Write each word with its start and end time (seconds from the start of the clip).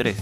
3. 0.00 0.16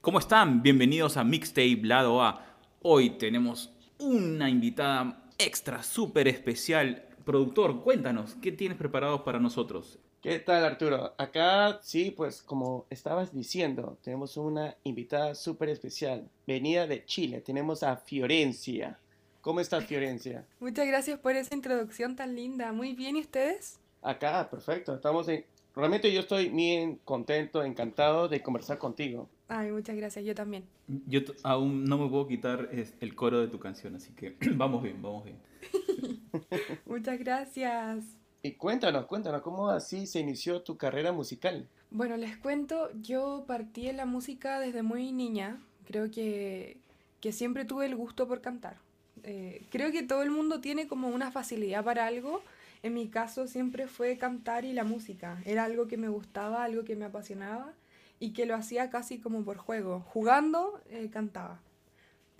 ¿Cómo 0.00 0.18
están? 0.18 0.62
Bienvenidos 0.62 1.18
a 1.18 1.24
Mixtape 1.24 1.80
Lado 1.82 2.22
A. 2.22 2.56
Hoy 2.80 3.18
tenemos 3.18 3.70
una 3.98 4.48
invitada 4.48 5.26
extra, 5.36 5.82
súper 5.82 6.26
especial. 6.26 7.04
Productor, 7.26 7.82
cuéntanos, 7.82 8.34
¿qué 8.40 8.50
tienes 8.50 8.78
preparado 8.78 9.24
para 9.24 9.38
nosotros? 9.38 9.98
¿Qué 10.22 10.38
tal 10.38 10.64
Arturo? 10.64 11.12
Acá 11.18 11.80
sí, 11.82 12.12
pues 12.12 12.40
como 12.40 12.86
estabas 12.88 13.34
diciendo, 13.34 13.98
tenemos 14.02 14.38
una 14.38 14.74
invitada 14.84 15.34
súper 15.34 15.68
especial. 15.68 16.30
Venida 16.46 16.86
de 16.86 17.04
Chile, 17.04 17.42
tenemos 17.42 17.82
a 17.82 17.98
Fiorencia. 17.98 18.98
¿Cómo 19.42 19.60
estás 19.60 19.84
Fiorencia? 19.84 20.46
Muchas 20.60 20.86
gracias 20.86 21.18
por 21.18 21.36
esa 21.36 21.54
introducción 21.54 22.16
tan 22.16 22.34
linda. 22.34 22.72
Muy 22.72 22.94
bien, 22.94 23.18
¿y 23.18 23.20
ustedes? 23.20 23.78
Acá, 24.00 24.48
perfecto. 24.50 24.94
Estamos 24.94 25.28
en... 25.28 25.44
Realmente 25.74 26.12
yo 26.12 26.20
estoy 26.20 26.48
bien 26.50 27.00
contento, 27.04 27.64
encantado 27.64 28.28
de 28.28 28.42
conversar 28.42 28.78
contigo. 28.78 29.28
Ay, 29.48 29.70
muchas 29.70 29.96
gracias, 29.96 30.24
yo 30.24 30.34
también. 30.34 30.64
Yo 31.06 31.20
aún 31.42 31.84
no 31.84 31.98
me 31.98 32.08
puedo 32.08 32.26
quitar 32.26 32.68
el 32.72 33.14
coro 33.14 33.40
de 33.40 33.48
tu 33.48 33.58
canción, 33.58 33.94
así 33.94 34.12
que 34.12 34.36
vamos 34.54 34.82
bien, 34.82 35.00
vamos 35.00 35.24
bien. 35.24 35.38
muchas 36.86 37.18
gracias. 37.18 38.04
Y 38.42 38.52
cuéntanos, 38.52 39.06
cuéntanos, 39.06 39.42
¿cómo 39.42 39.68
así 39.68 40.06
se 40.06 40.20
inició 40.20 40.62
tu 40.62 40.76
carrera 40.76 41.12
musical? 41.12 41.68
Bueno, 41.90 42.16
les 42.16 42.36
cuento, 42.36 42.90
yo 43.00 43.44
partí 43.46 43.88
en 43.88 43.96
la 43.96 44.04
música 44.06 44.58
desde 44.58 44.82
muy 44.82 45.12
niña. 45.12 45.58
Creo 45.86 46.10
que, 46.10 46.76
que 47.20 47.32
siempre 47.32 47.64
tuve 47.64 47.86
el 47.86 47.94
gusto 47.94 48.26
por 48.26 48.40
cantar. 48.40 48.76
Eh, 49.24 49.62
creo 49.70 49.92
que 49.92 50.02
todo 50.02 50.22
el 50.22 50.30
mundo 50.30 50.60
tiene 50.60 50.88
como 50.88 51.08
una 51.08 51.30
facilidad 51.30 51.84
para 51.84 52.06
algo. 52.06 52.42
En 52.82 52.94
mi 52.94 53.08
caso 53.08 53.46
siempre 53.46 53.86
fue 53.86 54.18
cantar 54.18 54.64
y 54.64 54.72
la 54.72 54.84
música. 54.84 55.40
Era 55.44 55.64
algo 55.64 55.88
que 55.88 55.96
me 55.96 56.08
gustaba, 56.08 56.64
algo 56.64 56.84
que 56.84 56.96
me 56.96 57.04
apasionaba 57.04 57.72
y 58.18 58.32
que 58.32 58.46
lo 58.46 58.54
hacía 58.54 58.90
casi 58.90 59.18
como 59.18 59.44
por 59.44 59.56
juego. 59.56 60.00
Jugando, 60.00 60.80
eh, 60.90 61.08
cantaba 61.12 61.60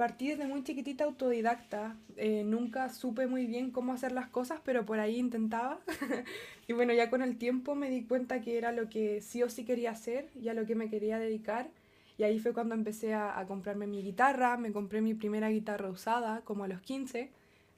partí 0.02 0.30
desde 0.30 0.48
muy 0.48 0.64
chiquitita 0.64 1.04
autodidacta, 1.04 1.96
eh, 2.16 2.42
nunca 2.44 2.88
supe 2.88 3.28
muy 3.28 3.46
bien 3.46 3.70
cómo 3.70 3.92
hacer 3.92 4.10
las 4.10 4.26
cosas, 4.26 4.60
pero 4.64 4.84
por 4.84 4.98
ahí 4.98 5.16
intentaba. 5.16 5.78
y 6.66 6.72
bueno, 6.72 6.92
ya 6.92 7.08
con 7.08 7.22
el 7.22 7.38
tiempo 7.38 7.76
me 7.76 7.88
di 7.88 8.02
cuenta 8.02 8.40
que 8.40 8.58
era 8.58 8.72
lo 8.72 8.88
que 8.88 9.20
sí 9.20 9.44
o 9.44 9.48
sí 9.48 9.64
quería 9.64 9.92
hacer 9.92 10.28
y 10.34 10.48
a 10.48 10.54
lo 10.54 10.66
que 10.66 10.74
me 10.74 10.90
quería 10.90 11.20
dedicar. 11.20 11.70
Y 12.18 12.24
ahí 12.24 12.40
fue 12.40 12.52
cuando 12.52 12.74
empecé 12.74 13.14
a, 13.14 13.38
a 13.38 13.46
comprarme 13.46 13.86
mi 13.86 14.02
guitarra, 14.02 14.56
me 14.56 14.72
compré 14.72 15.00
mi 15.02 15.14
primera 15.14 15.50
guitarra 15.50 15.88
usada, 15.88 16.40
como 16.40 16.64
a 16.64 16.68
los 16.68 16.80
15. 16.80 17.30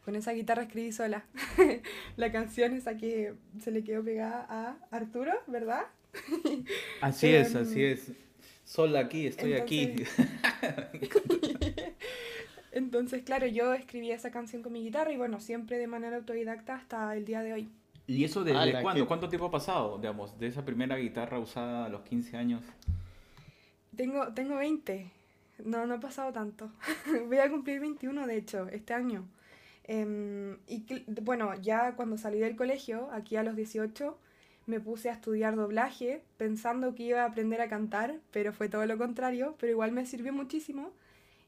Con 0.04 0.16
esa 0.16 0.32
guitarra 0.32 0.64
escribí 0.64 0.92
sola 0.92 1.24
la 2.16 2.30
canción 2.30 2.74
esa 2.74 2.96
que 2.96 3.34
se 3.60 3.70
le 3.70 3.82
quedó 3.84 4.04
pegada 4.04 4.46
a 4.48 4.76
Arturo, 4.90 5.32
¿verdad? 5.46 5.86
así 7.00 7.28
es, 7.28 7.54
así 7.54 7.84
em, 7.84 7.92
es. 7.92 8.12
Sola 8.64 9.00
aquí, 9.00 9.26
estoy 9.26 9.54
aquí. 9.54 9.94
Entonces, 12.72 13.22
claro, 13.22 13.46
yo 13.46 13.72
escribí 13.72 14.10
esa 14.10 14.30
canción 14.30 14.62
con 14.62 14.72
mi 14.72 14.82
guitarra 14.82 15.12
y 15.12 15.16
bueno, 15.16 15.40
siempre 15.40 15.78
de 15.78 15.86
manera 15.86 16.16
autodidacta 16.16 16.74
hasta 16.74 17.16
el 17.16 17.24
día 17.24 17.42
de 17.42 17.52
hoy. 17.52 17.68
¿Y 18.06 18.24
eso 18.24 18.44
desde 18.44 18.82
cuándo? 18.82 19.06
¿Cuánto 19.06 19.28
tiempo 19.28 19.46
ha 19.46 19.50
pasado, 19.50 19.96
digamos, 19.98 20.38
de 20.38 20.48
esa 20.48 20.64
primera 20.64 20.96
guitarra 20.96 21.38
usada 21.38 21.86
a 21.86 21.88
los 21.88 22.02
15 22.02 22.36
años? 22.36 22.62
Tengo, 23.96 24.32
tengo 24.34 24.56
20. 24.56 25.10
No, 25.64 25.86
no 25.86 25.94
ha 25.94 26.00
pasado 26.00 26.32
tanto. 26.32 26.70
Voy 27.28 27.38
a 27.38 27.48
cumplir 27.48 27.80
21, 27.80 28.26
de 28.26 28.36
hecho, 28.36 28.68
este 28.68 28.92
año. 28.92 29.26
Em, 29.84 30.58
y 30.66 30.84
bueno, 31.22 31.54
ya 31.60 31.94
cuando 31.94 32.16
salí 32.16 32.38
del 32.38 32.56
colegio, 32.56 33.08
aquí 33.12 33.36
a 33.36 33.42
los 33.42 33.54
18, 33.54 34.18
me 34.66 34.80
puse 34.80 35.10
a 35.10 35.12
estudiar 35.12 35.56
doblaje 35.56 36.22
pensando 36.38 36.94
que 36.94 37.04
iba 37.04 37.22
a 37.22 37.26
aprender 37.26 37.60
a 37.60 37.68
cantar, 37.68 38.20
pero 38.30 38.52
fue 38.52 38.68
todo 38.68 38.86
lo 38.86 38.96
contrario, 38.96 39.56
pero 39.58 39.72
igual 39.72 39.92
me 39.92 40.06
sirvió 40.06 40.32
muchísimo 40.32 40.90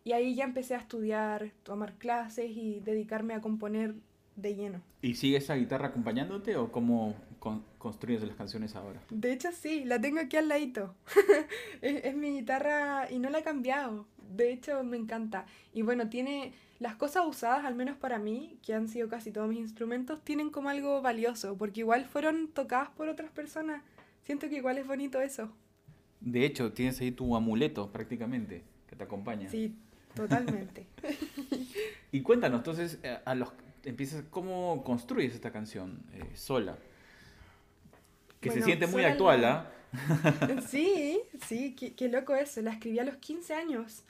y 0.04 0.12
ahí 0.12 0.34
ya 0.34 0.44
empecé 0.44 0.74
a 0.74 0.78
estudiar, 0.78 1.50
tomar 1.62 1.94
clases 1.94 2.50
y 2.50 2.80
dedicarme 2.80 3.34
a 3.34 3.40
componer 3.40 3.94
de 4.36 4.54
lleno. 4.54 4.82
¿Y 5.02 5.14
sigue 5.14 5.38
esa 5.38 5.54
guitarra 5.54 5.88
acompañándote 5.88 6.56
o 6.56 6.70
cómo 6.70 7.14
construyes 7.78 8.22
las 8.22 8.36
canciones 8.36 8.76
ahora? 8.76 9.00
De 9.10 9.32
hecho 9.32 9.50
sí, 9.50 9.84
la 9.84 10.00
tengo 10.00 10.20
aquí 10.20 10.36
al 10.36 10.48
ladito. 10.48 10.94
es, 11.80 12.14
mi 12.14 12.32
guitarra 12.38 13.10
y 13.10 13.18
no 13.18 13.30
la 13.30 13.38
he 13.38 13.42
cambiado. 13.42 14.06
De 14.36 14.52
hecho 14.52 14.84
me 14.84 14.96
encanta. 14.96 15.46
Y 15.72 15.82
bueno, 15.82 16.08
tiene 16.08 16.52
las 16.78 16.96
cosas 16.96 17.24
usadas, 17.26 17.64
al 17.64 17.74
menos 17.74 17.96
para 17.96 18.18
mí, 18.18 18.58
que 18.62 18.74
han 18.74 18.88
sido 18.88 19.08
casi 19.08 19.30
todos 19.30 19.48
mis 19.48 19.58
instrumentos, 19.58 20.22
tienen 20.22 20.50
como 20.50 20.68
algo 20.68 21.00
valioso, 21.02 21.56
porque 21.56 21.80
igual 21.80 22.04
fueron 22.04 22.48
tocadas 22.48 22.90
por 22.90 23.08
otras 23.08 23.30
personas. 23.30 23.82
Siento 24.24 24.48
que 24.48 24.56
igual 24.56 24.78
es 24.78 24.86
bonito 24.86 25.20
eso. 25.20 25.50
De 26.20 26.44
hecho, 26.44 26.72
tienes 26.72 27.00
ahí 27.00 27.12
tu 27.12 27.36
amuleto 27.36 27.90
prácticamente 27.92 28.62
que 28.88 28.96
te 28.96 29.04
acompaña. 29.04 29.48
Sí, 29.48 29.74
Totalmente. 30.16 30.86
y 32.12 32.22
cuéntanos, 32.22 32.60
entonces, 32.60 32.98
eh, 33.02 33.18
a 33.24 33.34
los 33.34 33.50
empiezas, 33.84 34.24
¿cómo 34.30 34.82
construyes 34.82 35.34
esta 35.34 35.52
canción 35.52 36.02
eh, 36.14 36.34
sola? 36.34 36.78
Que 38.40 38.50
se 38.50 38.62
siente 38.62 38.86
muy 38.86 39.04
actual, 39.04 39.44
¿ah? 39.44 39.70
sí, 40.68 41.20
sí, 41.46 41.74
qué, 41.74 42.08
loco 42.08 42.34
eso. 42.34 42.62
La 42.62 42.72
escribí 42.72 42.98
a 42.98 43.04
los 43.04 43.16
15 43.16 43.54
años. 43.54 44.04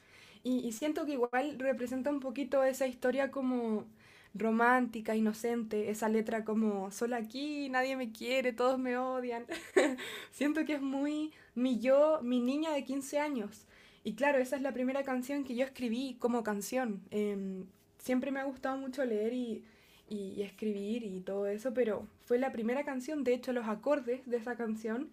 Y, 0.47 0.65
y, 0.65 0.71
siento 0.71 1.05
que 1.05 1.11
igual 1.13 1.59
representa 1.59 2.09
un 2.09 2.21
poquito 2.21 2.63
esa 2.63 2.87
historia 2.87 3.31
como 3.31 3.85
romántica, 4.33 5.13
inocente, 5.13 5.89
esa 5.89 6.07
letra 6.07 6.45
como 6.45 6.89
sola 6.89 7.17
aquí, 7.17 7.67
nadie 7.69 7.97
me 7.97 8.13
quiere, 8.13 8.53
todos 8.53 8.79
me 8.79 8.97
odian. 8.97 9.45
siento 10.31 10.63
que 10.63 10.75
es 10.75 10.81
muy 10.81 11.33
mi 11.53 11.79
yo, 11.79 12.21
mi 12.23 12.39
niña 12.39 12.71
de 12.71 12.85
15 12.85 13.19
años. 13.19 13.67
Y 14.05 14.13
claro, 14.13 14.37
esa 14.37 14.55
es 14.55 14.61
la 14.61 14.71
primera 14.71 15.03
canción 15.03 15.43
que 15.43 15.53
yo 15.53 15.65
escribí 15.65 16.15
como 16.17 16.43
canción. 16.43 17.01
Em, 17.11 17.65
siempre 17.97 18.31
me 18.31 18.39
ha 18.39 18.45
gustado 18.45 18.77
mucho 18.77 19.03
leer 19.03 19.33
y, 19.33 19.65
y, 20.07 20.43
escribir 20.43 21.03
y 21.03 21.19
todo 21.19 21.47
eso, 21.47 21.73
pero 21.73 22.07
fue 22.25 22.37
la 22.39 22.53
primera 22.53 22.85
canción, 22.85 23.25
de 23.25 23.33
hecho 23.33 23.51
los 23.51 23.67
acordes 23.67 24.25
de 24.25 24.37
esa 24.37 24.55
canción 24.55 25.09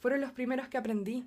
fueron 0.00 0.22
los 0.22 0.32
primeros 0.32 0.68
que 0.68 0.78
aprendí. 0.78 1.26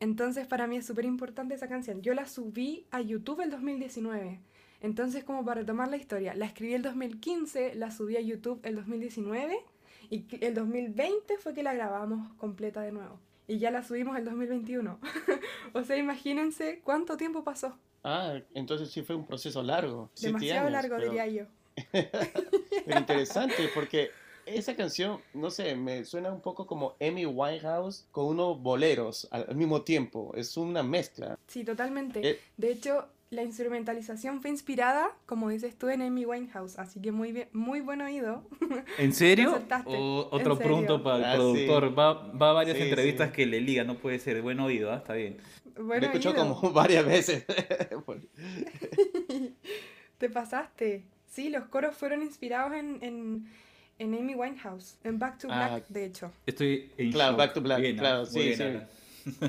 Entonces 0.00 0.46
para 0.46 0.66
mí 0.66 0.76
es 0.76 0.86
súper 0.86 1.04
importante 1.04 1.54
esa 1.54 1.68
canción. 1.68 2.02
Yo 2.02 2.14
la 2.14 2.26
subí 2.26 2.86
a 2.90 3.00
YouTube 3.00 3.40
el 3.40 3.50
2019. 3.50 4.40
Entonces 4.80 5.24
como 5.24 5.44
para 5.44 5.62
retomar 5.62 5.88
la 5.88 5.96
historia, 5.96 6.34
la 6.34 6.46
escribí 6.46 6.74
el 6.74 6.82
2015, 6.82 7.74
la 7.74 7.90
subí 7.90 8.16
a 8.16 8.20
YouTube 8.20 8.60
el 8.62 8.76
2019 8.76 9.58
y 10.10 10.24
el 10.40 10.54
2020 10.54 11.38
fue 11.38 11.52
que 11.52 11.62
la 11.62 11.74
grabamos 11.74 12.32
completa 12.34 12.80
de 12.80 12.92
nuevo 12.92 13.18
y 13.48 13.58
ya 13.58 13.70
la 13.70 13.82
subimos 13.82 14.16
el 14.16 14.24
2021. 14.26 15.00
o 15.72 15.82
sea, 15.82 15.96
imagínense 15.96 16.80
cuánto 16.84 17.16
tiempo 17.16 17.42
pasó. 17.42 17.76
Ah, 18.04 18.38
entonces 18.54 18.90
sí 18.90 19.02
fue 19.02 19.16
un 19.16 19.26
proceso 19.26 19.62
largo. 19.62 20.10
Demasiado 20.20 20.70
largo, 20.70 20.96
diría 20.98 21.26
yo. 21.26 21.44
pero 21.92 22.98
interesante, 22.98 23.68
porque 23.74 24.10
esa 24.54 24.76
canción, 24.76 25.20
no 25.34 25.50
sé, 25.50 25.74
me 25.74 26.04
suena 26.04 26.32
un 26.32 26.40
poco 26.40 26.66
como 26.66 26.94
Amy 27.00 27.26
Winehouse 27.26 28.06
con 28.10 28.26
unos 28.26 28.60
boleros 28.60 29.28
al, 29.30 29.54
mismo 29.54 29.82
tiempo. 29.82 30.32
Es 30.34 30.56
una 30.56 30.82
mezcla. 30.82 31.38
Sí, 31.46 31.64
totalmente. 31.64 32.28
Eh, 32.28 32.40
de 32.56 32.72
hecho, 32.72 33.06
la 33.30 33.42
instrumentalización 33.42 34.40
fue 34.40 34.50
inspirada, 34.50 35.10
como 35.26 35.50
dices 35.50 35.76
tú, 35.76 35.90
en 35.90 36.00
Amy 36.00 36.24
Winehouse, 36.24 36.78
así 36.78 37.00
que 37.00 37.12
muy 37.12 37.32
bien, 37.32 37.48
muy 37.52 37.80
buen 37.80 38.00
oído. 38.00 38.42
¿En 38.98 39.12
serio? 39.12 39.60
O, 39.84 40.28
otro 40.30 40.58
punto 40.58 41.02
para 41.02 41.18
el 41.18 41.24
ah, 41.24 41.34
productor. 41.34 41.98
Va, 41.98 42.32
va, 42.32 42.50
a 42.50 42.52
varias 42.54 42.78
entrevistas 42.78 43.32
que 43.32 43.44
le 43.44 43.60
liga, 43.60 43.84
no 43.84 43.98
puede 43.98 44.18
ser. 44.18 44.40
Buen 44.40 44.60
oído, 44.60 44.92
¿ah? 44.92 44.96
está 44.96 45.14
bien. 45.14 45.36
Me 45.78 45.98
escuchó 45.98 46.34
como 46.34 46.58
varias 46.72 47.04
veces. 47.04 47.44
Te 50.18 50.30
pasaste. 50.30 51.04
Sí, 51.26 51.50
los 51.50 51.66
coros 51.66 51.94
fueron 51.94 52.22
inspirados 52.22 52.72
en, 52.72 52.98
en, 53.02 53.46
en 53.98 54.14
Amy 54.14 54.34
Winehouse, 54.34 54.98
en 55.04 55.18
Back 55.18 55.38
to 55.38 55.48
Black, 55.48 55.84
ah, 55.84 55.86
de 55.88 56.04
hecho. 56.04 56.32
Estoy 56.46 56.90
en 56.96 57.12
Claro, 57.12 57.36
Back 57.36 57.54
to 57.54 57.60
Black, 57.60 57.96
claro, 57.96 58.26
sí, 58.26 58.54
sí. 58.54 58.64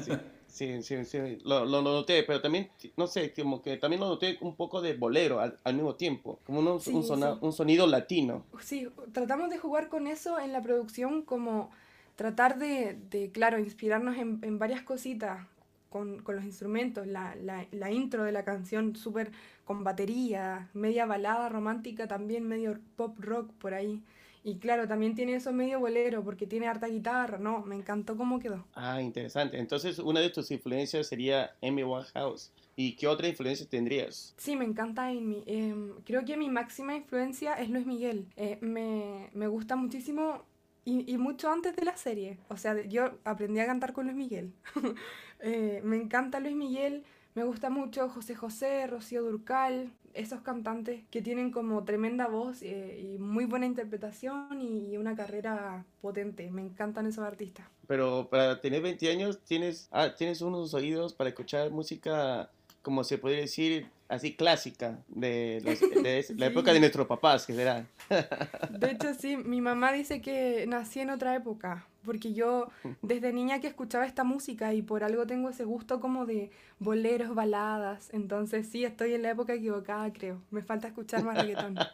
sí. 0.04 0.12
Sí, 0.50 0.81
sí, 0.81 1.06
sí, 1.06 1.38
lo, 1.46 1.63
lo, 1.63 1.81
noté, 1.81 2.24
pero 2.24 2.42
también, 2.42 2.69
no 2.98 3.07
sé, 3.07 3.31
como 3.34 3.62
que 3.62 3.78
también 3.78 4.01
lo 4.01 4.10
noté 4.10 4.38
un 4.42 4.56
poco 4.56 4.81
de 4.81 4.94
bolero 4.94 5.40
al, 5.40 5.57
al 5.63 5.75
mismo 5.75 5.96
tiempo, 5.96 6.40
como 6.44 6.60
un, 6.60 6.68
un, 6.68 7.38
un, 7.42 7.54
sonido 7.54 7.88
latino. 7.88 8.44
Sí, 8.60 8.88
tratamos 9.13 9.51
de 9.51 9.57
jugar 9.57 9.88
con 9.90 10.07
eso 10.07 10.40
en 10.40 10.52
la 10.52 10.62
producción, 10.62 11.22
como 11.22 11.72
tratar 12.16 12.57
de, 12.57 12.98
de 13.10 13.31
claro, 13.31 13.60
inspirarnos 13.60 14.18
en, 14.18 14.40
en 14.42 14.60
varias 14.60 14.81
cositas 14.81 15.45
con, 15.90 16.19
con, 16.24 16.36
los 16.36 16.44
instrumentos, 16.44 17.07
la, 17.07 17.36
la, 17.36 17.66
la 17.72 17.92
intro 17.92 18.24
de 18.24 18.31
la 18.31 18.44
canción 18.44 18.95
súper 18.95 19.31
con 19.63 19.84
batería, 19.84 20.68
media 20.74 21.06
balada 21.06 21.48
romántica 21.48 22.07
también, 22.07 22.48
medio 22.48 22.80
pop 22.95 23.16
rock 23.19 23.52
por 23.54 23.74
ahí. 23.74 24.04
Y 24.44 24.57
claro, 24.57 24.88
también 24.88 25.15
tiene 25.15 25.36
eso 25.36 25.51
medio 25.51 25.80
bolero 25.80 26.24
porque 26.24 26.47
tiene 26.47 26.68
harta 26.68 26.88
guitarra, 26.88 27.38
¿no? 27.38 27.62
Me 27.62 27.75
encantó 27.75 28.15
cómo 28.15 28.39
quedó. 28.39 28.65
Ah, 28.74 29.01
interesante. 29.01 29.59
Entonces, 29.59 30.00
una 30.00 30.21
de 30.21 30.30
tus 30.30 30.50
influencias 30.51 31.07
sería 31.07 31.51
Amy 31.62 31.83
Winehouse. 31.83 32.51
¿Y 32.75 32.95
qué 32.95 33.07
otra 33.07 33.27
influencia 33.27 33.68
tendrías? 33.68 34.33
Sí, 34.38 34.56
me 34.56 34.63
encanta 34.63 35.07
Amy. 35.07 35.44
Em, 35.45 35.91
creo 36.06 36.24
que 36.24 36.38
mi 36.38 36.50
máxima 36.50 36.95
influencia 36.95 37.56
es 37.56 37.69
Luis 37.69 37.86
Miguel. 37.86 38.27
Eh, 38.38 38.57
me, 38.62 39.30
me, 39.33 39.47
gusta 39.47 39.75
muchísimo 39.75 40.45
y, 40.85 41.12
y, 41.12 41.18
mucho 41.18 41.51
antes 41.51 41.75
de 41.75 41.83
la 41.83 41.97
serie. 41.97 42.38
O 42.47 42.56
sea, 42.56 42.81
yo 42.85 43.19
aprendí 43.25 43.59
a 43.59 43.65
cantar 43.65 43.92
con 43.92 44.06
Luis 44.06 44.18
Miguel. 44.18 44.53
Eh, 45.42 45.80
me 45.85 45.95
encanta 45.95 46.42
Luis 46.42 46.53
Miguel, 46.53 47.06
me 47.33 47.45
gusta 47.45 47.69
mucho 47.69 48.09
José 48.09 48.35
José, 48.35 48.88
Rocío 48.88 49.24
Durcal, 49.24 49.89
esos 50.13 50.41
cantantes 50.41 51.01
que 51.09 51.21
tienen 51.21 51.51
como 51.51 51.83
tremenda 51.83 52.27
voz 52.27 52.61
eh, 52.61 53.00
y 53.00 53.17
muy 53.17 53.45
buena 53.45 53.65
interpretación 53.65 54.61
y 54.61 54.97
una 54.97 55.15
carrera 55.15 55.85
potente. 56.01 56.50
Me 56.51 56.61
encantan 56.61 57.07
esos 57.07 57.23
artistas. 57.23 57.67
Pero 57.88 58.27
para 58.29 58.61
tener 58.61 58.81
20 58.81 59.09
años 59.11 59.39
tienes, 59.45 59.88
ah, 59.91 60.15
tienes 60.15 60.41
unos 60.41 60.73
oídos 60.73 61.13
para 61.13 61.29
escuchar 61.29 61.71
música, 61.71 62.50
como 62.81 63.03
se 63.03 63.17
podría 63.17 63.41
decir, 63.41 63.88
así 64.09 64.33
clásica, 64.33 65.00
de, 65.07 65.61
la 66.35 66.47
época 66.47 66.73
de 66.73 66.79
nuestros 66.79 67.07
papás, 67.07 67.45
que 67.45 67.53
será. 67.53 67.85
De 68.71 68.91
hecho, 68.91 69.13
sí, 69.13 69.38
mi 69.38 69.61
mamá 69.61 69.94
dice 69.94 70.21
que 70.21 70.65
nací 70.67 71.00
en 71.00 71.11
otra 71.11 71.35
época, 71.35 71.85
porque 72.03 72.33
yo 72.33 72.69
desde 73.03 73.31
niña 73.31 73.61
que 73.61 73.67
escuchaba 73.67 74.07
esta 74.07 74.23
música 74.23 74.73
y 74.73 74.81
por 74.81 75.03
algo 75.03 75.27
tengo 75.27 75.50
ese 75.50 75.63
gusto 75.63 76.00
como 76.00 76.25
de 76.25 76.50
boleros, 76.79 77.35
baladas, 77.35 78.09
entonces 78.11 78.67
sí, 78.67 78.83
estoy 78.83 79.13
en 79.13 79.21
la 79.21 79.31
época 79.31 79.53
equivocada, 79.53 80.11
creo. 80.11 80.41
Me 80.50 80.63
falta 80.63 80.88
escuchar 80.88 81.23
más 81.23 81.38
reggaetón. 81.38 81.77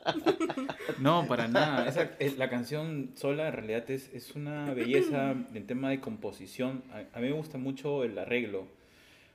No, 0.99 1.27
para 1.27 1.47
nada. 1.47 1.87
Esa, 1.87 2.11
la 2.37 2.49
canción 2.49 3.11
sola 3.15 3.47
en 3.47 3.53
realidad 3.53 3.89
es, 3.89 4.09
es 4.13 4.35
una 4.35 4.73
belleza 4.73 5.31
en 5.31 5.67
tema 5.67 5.89
de 5.89 5.99
composición. 5.99 6.83
A, 7.13 7.19
mí 7.19 7.27
me 7.27 7.33
gusta 7.33 7.57
mucho 7.57 8.03
el 8.03 8.17
arreglo 8.17 8.67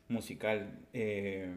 musical. 0.09 0.79
Eh, 0.93 1.53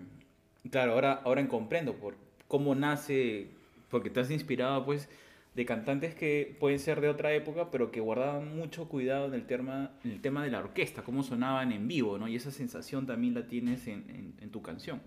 Claro, 0.70 0.94
ahora, 0.94 1.22
ahora 1.24 1.48
comprendo 1.48 1.94
por 1.96 2.16
cómo 2.48 2.76
nace, 2.76 3.48
porque 3.90 4.10
te 4.10 4.20
has 4.20 4.32
inspirado 4.32 4.86
pues 4.86 5.10
de 5.56 5.66
cantantes 5.66 6.16
que 6.16 6.56
pueden 6.60 6.80
ser 6.80 7.00
de 7.02 7.10
otra 7.10 7.34
época, 7.34 7.70
pero 7.70 7.92
que 7.92 8.00
guardaban 8.00 8.56
mucho 8.56 8.88
cuidado 8.90 9.28
en 9.28 9.34
el 9.34 9.46
tema, 9.46 9.92
en 10.04 10.12
el 10.12 10.22
tema 10.22 10.44
de 10.44 10.50
la 10.50 10.60
orquesta, 10.60 11.04
cómo 11.04 11.22
sonaban 11.24 11.72
en 11.72 11.88
vivo, 11.88 12.18
¿no? 12.18 12.28
Y 12.28 12.36
esa 12.36 12.52
sensación 12.52 13.06
también 13.06 13.34
la 13.34 13.48
tienes 13.48 13.88
en, 13.88 14.34
en, 14.40 14.50
tu 14.50 14.62
canción. 14.62 15.02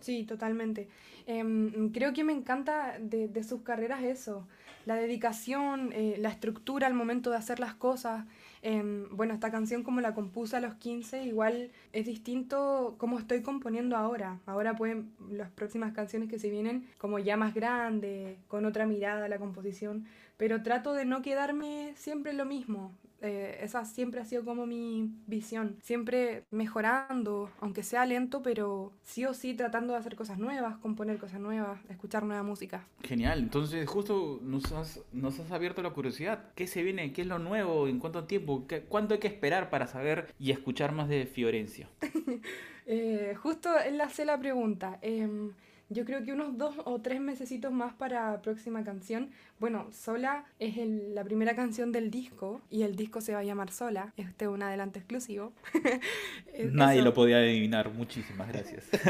Sí, 0.00 0.24
totalmente. 0.24 0.88
Em, 1.26 1.90
creo 1.92 2.12
que 2.12 2.24
me 2.24 2.32
encanta 2.32 2.98
de, 3.00 3.28
de, 3.28 3.42
sus 3.42 3.62
carreras 3.62 4.02
eso, 4.02 4.46
la 4.84 4.96
dedicación, 4.96 5.92
eh, 5.92 6.16
la 6.18 6.28
estructura 6.28 6.86
al 6.86 6.94
momento 6.94 7.30
de 7.30 7.36
hacer 7.36 7.58
las 7.58 7.74
cosas. 7.74 8.26
Em, 8.68 9.08
bueno, 9.16 9.32
esta 9.32 9.52
canción 9.52 9.84
como 9.84 10.00
la 10.00 10.12
compuse 10.12 10.56
a 10.56 10.60
los 10.60 10.74
15, 10.74 11.22
igual 11.22 11.70
es 11.92 12.04
distinto 12.04 12.96
como 12.98 13.16
estoy 13.16 13.40
componiendo 13.40 13.96
ahora. 13.96 14.40
Ahora 14.44 14.74
pueden 14.74 15.12
las 15.30 15.50
próximas 15.52 15.92
canciones 15.92 16.28
que 16.28 16.40
se 16.40 16.50
vienen 16.50 16.84
como 16.98 17.20
ya 17.20 17.36
más 17.36 17.54
grande, 17.54 18.38
con 18.48 18.64
otra 18.64 18.84
mirada 18.84 19.26
a 19.26 19.28
la 19.28 19.38
composición, 19.38 20.06
pero 20.36 20.64
trato 20.64 20.94
de 20.94 21.04
no 21.04 21.22
quedarme 21.22 21.94
siempre 21.94 22.32
lo 22.32 22.44
mismo. 22.44 22.90
Eh, 23.22 23.60
esa 23.62 23.84
siempre 23.84 24.20
ha 24.20 24.24
sido 24.24 24.44
como 24.44 24.66
mi 24.66 25.10
visión, 25.26 25.76
siempre 25.82 26.44
mejorando, 26.50 27.50
aunque 27.60 27.82
sea 27.82 28.04
lento, 28.04 28.42
pero 28.42 28.92
sí 29.04 29.24
o 29.24 29.32
sí 29.32 29.54
tratando 29.54 29.94
de 29.94 30.00
hacer 30.00 30.16
cosas 30.16 30.38
nuevas, 30.38 30.76
componer 30.78 31.18
cosas 31.18 31.40
nuevas, 31.40 31.80
escuchar 31.88 32.24
nueva 32.24 32.42
música. 32.42 32.86
Genial, 33.02 33.38
entonces 33.38 33.88
justo 33.88 34.38
nos 34.42 34.70
has, 34.72 35.00
nos 35.12 35.38
has 35.40 35.50
abierto 35.50 35.82
la 35.82 35.90
curiosidad, 35.90 36.50
¿qué 36.54 36.66
se 36.66 36.82
viene? 36.82 37.12
¿Qué 37.12 37.22
es 37.22 37.28
lo 37.28 37.38
nuevo? 37.38 37.88
¿En 37.88 37.98
cuánto 37.98 38.24
tiempo? 38.24 38.66
¿Cuánto 38.88 39.14
hay 39.14 39.20
que 39.20 39.28
esperar 39.28 39.70
para 39.70 39.86
saber 39.86 40.34
y 40.38 40.50
escuchar 40.50 40.92
más 40.92 41.08
de 41.08 41.26
Fiorencia? 41.26 41.88
eh, 42.86 43.34
justo 43.42 43.70
enlacé 43.78 44.24
la 44.24 44.38
pregunta. 44.38 44.98
Eh, 45.00 45.50
yo 45.88 46.04
creo 46.04 46.24
que 46.24 46.32
unos 46.32 46.58
dos 46.58 46.74
o 46.84 47.00
tres 47.00 47.20
mesecitos 47.20 47.72
más 47.72 47.94
para 47.94 48.40
próxima 48.42 48.82
canción. 48.84 49.30
Bueno, 49.58 49.88
Sola 49.92 50.44
es 50.58 50.76
la 50.78 51.24
primera 51.24 51.54
canción 51.54 51.92
del 51.92 52.10
disco 52.10 52.60
y 52.70 52.82
el 52.82 52.96
disco 52.96 53.20
se 53.20 53.34
va 53.34 53.40
a 53.40 53.44
llamar 53.44 53.70
Sola. 53.70 54.12
Este 54.16 54.46
es 54.46 54.50
un 54.50 54.62
adelanto 54.62 54.98
exclusivo. 54.98 55.52
Nadie 56.72 57.02
lo 57.02 57.14
podía 57.14 57.38
adivinar. 57.38 57.90
Muchísimas 57.92 58.48
gracias. 58.48 58.84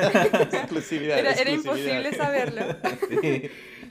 era, 0.93 1.32
era 1.32 1.50
imposible 1.50 2.12
saberlo. 2.14 2.62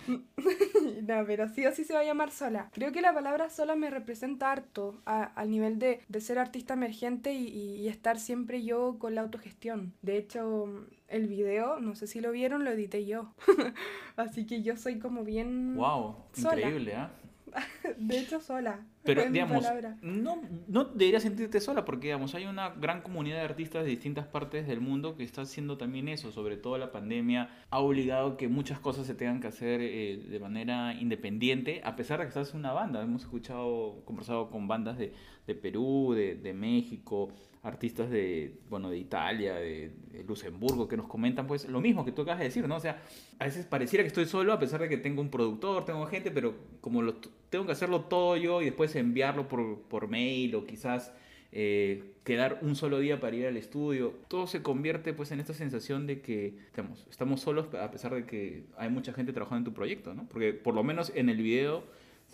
no, 1.02 1.26
pero 1.26 1.48
sí 1.50 1.66
o 1.66 1.72
sí 1.72 1.84
se 1.84 1.94
va 1.94 2.02
a 2.02 2.04
llamar 2.04 2.32
sola. 2.32 2.70
Creo 2.74 2.92
que 2.92 3.02
la 3.02 3.14
palabra 3.14 3.50
sola 3.50 3.76
me 3.76 3.90
representa 3.90 4.52
harto 4.52 5.02
al 5.06 5.50
nivel 5.50 5.80
de, 5.80 6.02
ser 6.20 6.40
artista 6.40 6.74
emergente 6.74 7.34
y, 7.34 7.88
estar 7.88 8.20
siempre 8.20 8.64
yo 8.64 8.98
con 9.00 9.16
la 9.16 9.22
autogestión. 9.22 9.94
De 10.02 10.18
hecho, 10.18 10.88
el 11.08 11.28
video, 11.28 11.80
no 11.80 11.96
sé 11.96 12.08
si 12.08 12.20
lo 12.22 12.32
vieron, 12.32 12.64
lo 12.64 12.72
edité 12.72 13.06
yo. 13.06 13.34
Así 14.16 14.46
que 14.46 14.62
yo 14.62 14.78
soy 14.78 15.00
como 15.00 15.24
bien. 15.24 15.76
¡Wow! 15.76 16.16
Increíble, 16.38 16.96
¿ah? 16.96 17.12
de 17.98 18.20
hecho, 18.20 18.40
sola. 18.40 18.86
Pero, 19.04 19.30
digamos, 19.30 19.64
no, 20.02 20.42
no 20.68 20.86
deberías 20.86 21.24
sentirte 21.24 21.60
sola 21.60 21.86
porque, 21.86 22.08
digamos, 22.08 22.34
hay 22.34 22.46
una 22.46 22.70
gran 22.70 23.02
comunidad 23.02 23.38
de 23.38 23.44
artistas 23.44 23.84
de 23.84 23.92
distintas 23.92 24.26
partes 24.26 24.68
del 24.68 24.82
mundo 24.82 25.16
que 25.16 25.24
está 25.24 25.42
haciendo 25.42 25.78
también 25.78 26.08
eso. 26.08 26.32
Sobre 26.32 26.58
todo 26.58 26.78
la 26.78 26.92
pandemia 26.92 27.50
ha 27.70 27.80
obligado 27.80 28.36
que 28.36 28.48
muchas 28.48 28.80
cosas 28.80 29.06
se 29.06 29.14
tengan 29.14 29.42
que 29.42 29.48
hacer 29.48 29.80
eh, 29.82 30.18
de 30.28 30.40
manera 30.40 30.94
independiente, 30.96 31.82
a 31.84 31.96
pesar 31.96 32.20
de 32.20 32.26
que 32.26 32.30
estás 32.30 32.52
en 32.54 32.60
una 32.62 32.74
banda. 32.74 33.02
Hemos 33.02 33.22
escuchado, 33.22 34.02
conversado 34.06 34.50
con 34.50 34.68
bandas 34.68 34.98
de, 34.98 35.14
de 35.46 35.56
Perú, 35.56 36.14
de, 36.16 36.36
de 36.36 36.54
México, 36.54 37.30
artistas 37.66 38.12
de, 38.12 38.54
bueno, 38.70 38.92
de 38.92 38.98
Italia, 38.98 39.56
de, 39.56 39.92
Luxemburgo, 40.28 40.88
que 40.88 40.96
nos 40.96 41.08
comentan 41.08 41.46
pues 41.46 41.68
lo 41.68 41.82
mismo 41.82 42.06
que 42.06 42.12
tú 42.12 42.22
acabas 42.22 42.40
de 42.40 42.46
decir, 42.46 42.68
¿no? 42.68 42.78
O 42.78 42.80
sea, 42.80 43.02
a 43.38 43.46
veces 43.46 43.66
pareciera 43.66 44.04
que 44.04 44.08
estoy 44.08 44.26
solo 44.26 44.54
a 44.54 44.60
pesar 44.60 44.80
de 44.82 44.88
que 44.88 44.98
tengo 44.98 45.22
un 45.22 45.30
productor, 45.30 45.84
tengo 45.84 46.06
gente, 46.06 46.32
pero 46.32 46.56
como 46.80 47.02
lo, 47.02 47.16
tengo 47.50 47.66
que 47.66 47.74
hacerlo 47.74 48.02
todo 48.02 48.38
yo 48.38 48.62
y 48.62 48.66
después 48.66 48.96
enviarlo 48.96 49.48
por, 49.48 49.82
por 49.82 50.08
mail 50.08 50.56
o 50.56 50.66
quizás 50.66 51.12
eh, 51.52 52.14
quedar 52.24 52.60
un 52.62 52.76
solo 52.76 53.00
día 53.00 53.20
para 53.20 53.36
ir 53.36 53.46
al 53.46 53.58
estudio, 53.58 54.14
todo 54.28 54.48
se 54.48 54.62
convierte 54.62 55.14
pues 55.14 55.32
en 55.32 55.40
esta 55.40 55.54
sensación 55.54 56.08
de 56.08 56.22
que 56.22 56.58
estamos, 56.68 57.06
estamos 57.10 57.42
solos 57.42 57.74
a 57.74 57.92
pesar 57.92 58.14
de 58.14 58.26
que 58.26 58.66
hay 58.78 58.90
mucha 58.90 59.12
gente 59.12 59.34
trabajando 59.34 59.70
en 59.70 59.74
tu 59.74 59.74
proyecto, 59.74 60.14
¿no? 60.14 60.28
Porque 60.28 60.54
por 60.54 60.76
lo 60.76 60.84
menos 60.84 61.12
en 61.16 61.30
el 61.30 61.38
video 61.38 61.84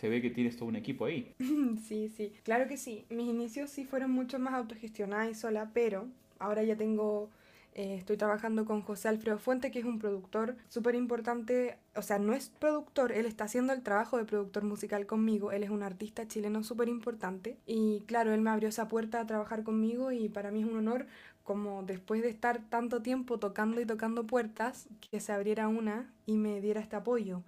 se 0.01 0.09
ve 0.09 0.19
que 0.19 0.31
tienes 0.31 0.57
todo 0.57 0.68
un 0.68 0.75
equipo 0.75 1.06
ahí. 1.06 1.33
Sí, 1.88 2.09
sí, 2.09 2.33
claro 2.44 2.68
que 2.68 2.77
sí. 2.77 3.06
Mis 3.09 3.27
inicios 3.27 3.69
sí 3.69 3.86
fueron 3.86 4.12
mucho 4.12 4.39
más 4.39 4.56
autogestionadas 4.56 5.30
y 5.30 5.36
sola, 5.36 5.69
pero 5.74 6.07
ahora 6.39 6.63
ya 6.63 6.75
tengo, 6.75 7.30
eh, 7.75 7.95
estoy 7.95 8.18
trabajando 8.18 8.65
con 8.65 8.81
José 8.81 9.09
Alfredo 9.09 9.38
Fuente, 9.38 9.69
que 9.69 9.80
es 9.80 9.86
un 9.86 10.00
productor 10.00 10.56
súper 10.69 10.96
importante, 10.96 11.77
o 11.96 12.01
sea, 12.01 12.17
no 12.17 12.34
es 12.34 12.50
productor, 12.50 13.12
él 13.12 13.25
está 13.25 13.43
haciendo 13.43 13.74
el 13.74 13.84
trabajo 13.84 14.17
de 14.17 14.25
productor 14.25 14.63
musical 14.63 15.05
conmigo, 15.05 15.51
él 15.51 15.63
es 15.63 15.70
un 15.70 15.84
artista 15.84 16.27
chileno 16.27 16.63
súper 16.63 16.88
importante 16.88 17.58
y 17.67 18.01
claro, 18.08 18.34
él 18.34 18.41
me 18.41 18.50
abrió 18.50 18.70
esa 18.70 18.88
puerta 18.88 19.20
a 19.20 19.27
trabajar 19.27 19.63
conmigo 19.63 20.12
y 20.12 20.29
para 20.29 20.50
mí 20.50 20.62
es 20.62 20.67
un 20.67 20.77
honor 20.77 21.05
como 21.43 21.84
después 21.84 22.22
de 22.22 22.29
estar 22.29 22.62
tanto 22.70 23.01
tiempo 23.01 23.38
tocando 23.38 23.81
y 23.81 23.86
tocando 23.86 24.25
puertas, 24.25 24.88
que 25.12 25.20
se 25.20 25.31
abriera 25.31 25.67
una 25.67 26.12
y 26.25 26.38
me 26.38 26.62
diera 26.62 26.81
este 26.81 26.96
apoyo. 26.96 27.43